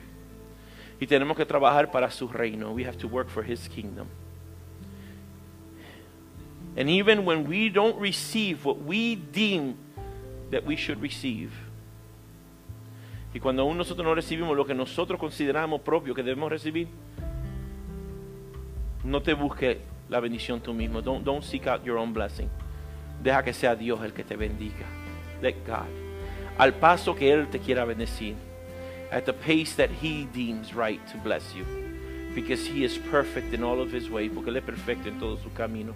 [1.00, 2.72] Y tenemos que trabajar para su reino.
[2.72, 4.06] We have to work for His kingdom.
[6.76, 9.76] And even when we don't receive what we deem
[10.50, 11.50] that we should receive,
[13.34, 16.88] y cuando aún nosotros no recibimos lo que nosotros consideramos propio que debemos recibir,
[19.04, 19.78] no te busques
[20.08, 21.00] la bendición tú mismo.
[21.00, 22.48] Don't, don't seek out your own blessing.
[23.22, 24.86] Deja que sea Dios el que te bendiga.
[25.40, 25.88] Let God.
[26.58, 28.34] Al paso que Él te quiera bendecir.
[29.10, 31.64] At the pace that He deems right to bless you.
[32.34, 34.30] Because He is perfect in all of His ways.
[34.32, 35.94] Porque Él es perfecto en todo su camino.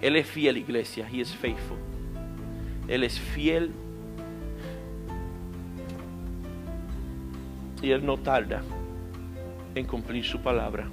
[0.00, 1.06] Él es fiel, iglesia.
[1.06, 1.78] He is faithful.
[2.88, 3.72] Él es fiel.
[7.82, 8.62] Y Él no tarda
[9.74, 10.88] en cumplir su palabra.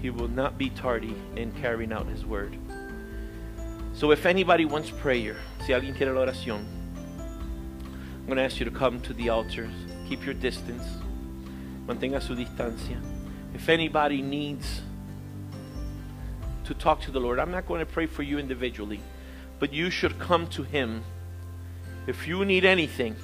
[0.00, 2.56] He will not be tardy in carrying out His word.
[3.94, 6.64] So if anybody wants prayer, si alguien quiere la oración,
[8.24, 9.70] I'm going to ask you to come to the altar.
[10.08, 10.84] Keep your distance.
[11.86, 13.00] Mantenga su distancia.
[13.54, 14.80] If anybody needs
[16.64, 19.00] to talk to the Lord, I'm not going to pray for you individually,
[19.58, 21.04] but you should come to Him.
[22.06, 23.16] If you need anything,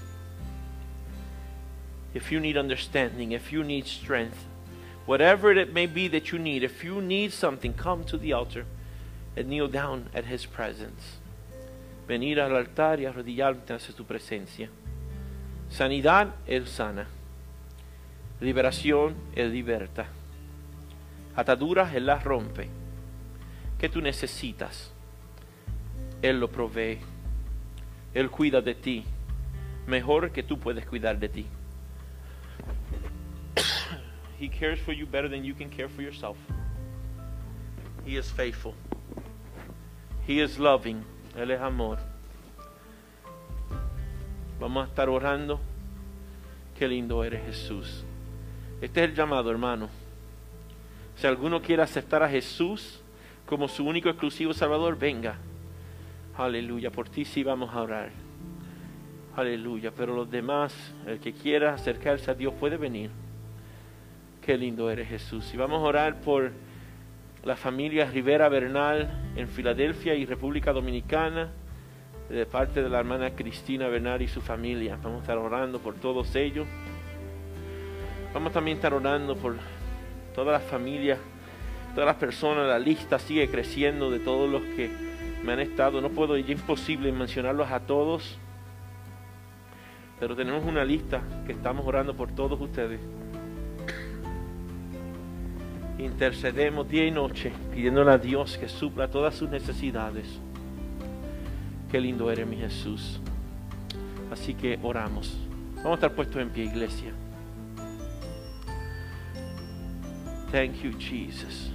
[2.14, 4.46] if you need understanding, if you need strength,
[5.06, 8.64] whatever it may be that you need, if you need something, come to the altar
[9.36, 11.18] and kneel down at His presence.
[12.08, 14.68] Venir al altar y arrodillarte ante su presencia.
[15.70, 17.06] Sanidad, Él sana.
[18.40, 20.08] Liberación, Él liberta.
[21.36, 22.68] Ataduras, Él las rompe.
[23.78, 24.90] ¿Qué tú necesitas?
[26.22, 26.98] Él lo provee.
[28.12, 29.04] Él cuida de ti.
[29.86, 31.46] Mejor que tú puedes cuidar de ti.
[34.40, 36.38] He cares for you better than you can care for yourself.
[38.06, 38.74] He is faithful.
[40.26, 41.04] He is loving.
[41.36, 41.98] Él es amor.
[44.58, 45.60] Vamos a estar orando.
[46.74, 48.02] Qué lindo eres Jesús.
[48.80, 49.90] Este es el llamado, hermano.
[51.16, 53.02] Si alguno quiere aceptar a Jesús
[53.44, 55.36] como su único exclusivo Salvador, venga.
[56.38, 58.10] Aleluya, por ti sí vamos a orar.
[59.36, 60.74] Aleluya, pero los demás,
[61.06, 63.10] el que quiera acercarse a Dios puede venir.
[64.50, 65.54] Qué lindo eres Jesús.
[65.54, 66.50] Y vamos a orar por
[67.44, 71.52] la familia Rivera Bernal en Filadelfia y República Dominicana,
[72.28, 74.98] de parte de la hermana Cristina Bernal y su familia.
[75.00, 76.66] Vamos a estar orando por todos ellos.
[78.34, 79.54] Vamos también a estar orando por
[80.34, 81.20] todas las familias,
[81.94, 82.66] todas las personas.
[82.66, 84.90] La lista sigue creciendo de todos los que
[85.44, 86.00] me han estado.
[86.00, 88.36] No puedo, es imposible mencionarlos a todos.
[90.18, 92.98] Pero tenemos una lista que estamos orando por todos ustedes.
[96.00, 100.26] Intercedemos día y noche pidiéndole a Dios que supla todas sus necesidades.
[101.90, 103.20] Qué lindo eres mi Jesús.
[104.32, 105.36] Así que oramos.
[105.76, 107.12] Vamos a estar puestos en pie, iglesia.
[110.50, 111.70] Thank you, Jesus.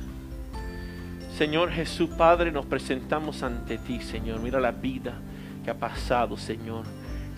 [1.37, 4.39] Señor Jesús Padre, nos presentamos ante ti, Señor.
[4.39, 5.19] Mira la vida
[5.63, 6.85] que ha pasado, Señor.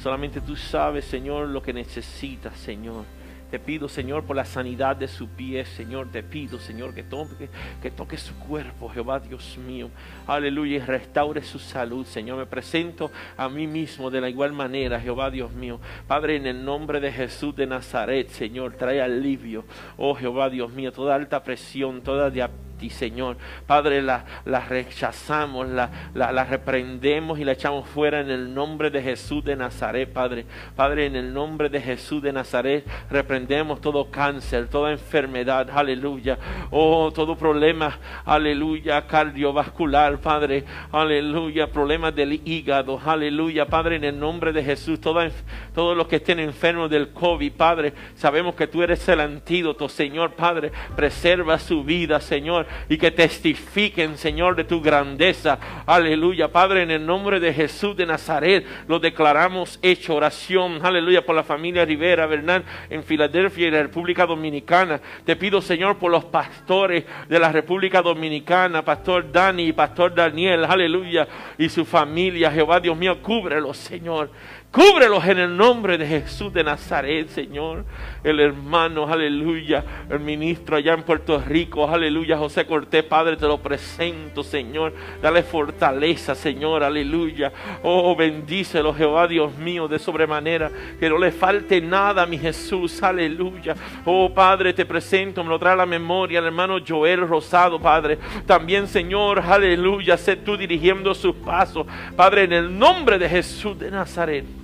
[0.02, 3.04] Solamente tú sabes, Señor, lo que necesitas, Señor.
[3.52, 6.10] Te pido, Señor, por la sanidad de su pie, Señor.
[6.12, 7.50] Te pido, Señor, que toque,
[7.82, 9.90] que toque su cuerpo, Jehová Dios mío.
[10.28, 10.78] Aleluya.
[10.78, 12.38] Y restaure su salud, Señor.
[12.38, 15.80] Me presento a mí mismo de la igual manera, Jehová Dios mío.
[16.08, 19.64] Padre, en el nombre de Jesús de Nazaret, Señor, trae alivio.
[19.96, 23.38] Oh, Jehová Dios mío, toda alta presión, toda diabetes Señor.
[23.66, 28.90] Padre, la, la rechazamos, la, la, la, reprendemos y la echamos fuera en el nombre
[28.90, 30.46] de Jesús de Nazaret, Padre.
[30.76, 36.38] Padre, en el nombre de Jesús de Nazaret, reprendemos todo cáncer, toda enfermedad, aleluya.
[36.72, 44.54] Oh, todo problema, aleluya, cardiovascular, Padre, aleluya, problemas del hígado, aleluya, Padre, en el nombre
[44.54, 49.20] de Jesús, todos los que estén enfermos del COVID, Padre, sabemos que tú eres el
[49.20, 55.60] antídoto, Señor, Padre, preserva su vida, Señor y que testifiquen, Señor, de tu grandeza.
[55.86, 60.80] Aleluya, Padre, en el nombre de Jesús de Nazaret, lo declaramos hecho oración.
[60.84, 65.00] Aleluya, por la familia Rivera Bernal en Filadelfia y la República Dominicana.
[65.26, 70.66] Te pido, Señor, por los pastores de la República Dominicana, Pastor Dani y Pastor Daniel,
[70.66, 72.52] aleluya, y su familia.
[72.52, 74.30] Jehová, Dios mío, cúbrelos, Señor.
[74.72, 77.86] Cúbrelos en el nombre de Jesús de Nazaret, Señor.
[78.24, 79.84] El hermano, aleluya.
[80.10, 82.38] El ministro allá en Puerto Rico, aleluya.
[82.38, 84.94] José Cortés, Padre, te lo presento, Señor.
[85.22, 87.52] Dale fortaleza, Señor, aleluya.
[87.82, 90.70] Oh, bendícelo, Jehová, Dios mío, de sobremanera.
[91.00, 93.74] Que no le falte nada, mi Jesús, aleluya.
[94.06, 98.20] Oh, Padre, te presento, me lo trae a la memoria el hermano Joel Rosado, Padre.
[98.46, 100.18] También, Señor, aleluya.
[100.18, 104.57] Sé tú dirigiendo sus pasos, Padre, en el nombre de Jesús de Nazaret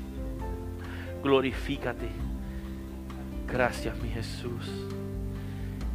[1.24, 2.10] glorifícate.
[3.48, 4.70] Gracias, mi Jesús.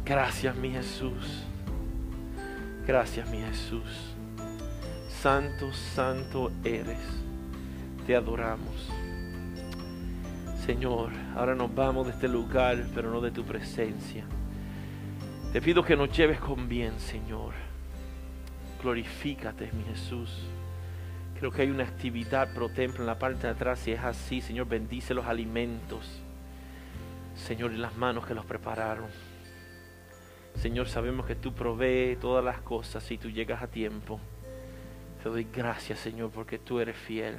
[0.03, 1.43] Gracias, mi Jesús.
[2.87, 4.15] Gracias, mi Jesús.
[5.07, 6.99] Santo, santo eres.
[8.07, 8.89] Te adoramos.
[10.65, 14.23] Señor, ahora nos vamos de este lugar, pero no de tu presencia.
[15.53, 17.53] Te pido que nos lleves con bien, Señor.
[18.81, 20.47] Glorifícate, mi Jesús.
[21.39, 23.79] Creo que hay una actividad pro templo en la parte de atrás.
[23.79, 26.21] Si es así, Señor, bendice los alimentos.
[27.33, 29.07] Señor, y las manos que los prepararon.
[30.55, 34.19] Señor, sabemos que tú provees todas las cosas y tú llegas a tiempo.
[35.23, 37.37] Te doy gracias, Señor, porque tú eres fiel.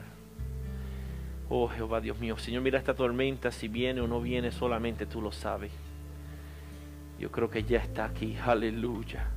[1.51, 2.39] Oh Jehová, Dios mío.
[2.39, 5.73] Señor, mira esta tormenta, si viene o no viene, solamente tú lo sabes.
[7.19, 8.35] Yo creo que ya está aquí.
[8.43, 9.29] Aleluya.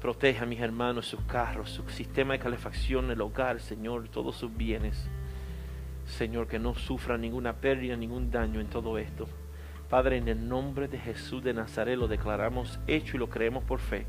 [0.00, 4.56] Proteja a mis hermanos, sus carros, su sistema de calefacción, el hogar, Señor, todos sus
[4.56, 5.08] bienes.
[6.06, 9.28] Señor, que no sufran ninguna pérdida, ningún daño en todo esto.
[9.90, 13.80] Padre, en el nombre de Jesús de Nazaret lo declaramos hecho y lo creemos por
[13.80, 14.06] fe.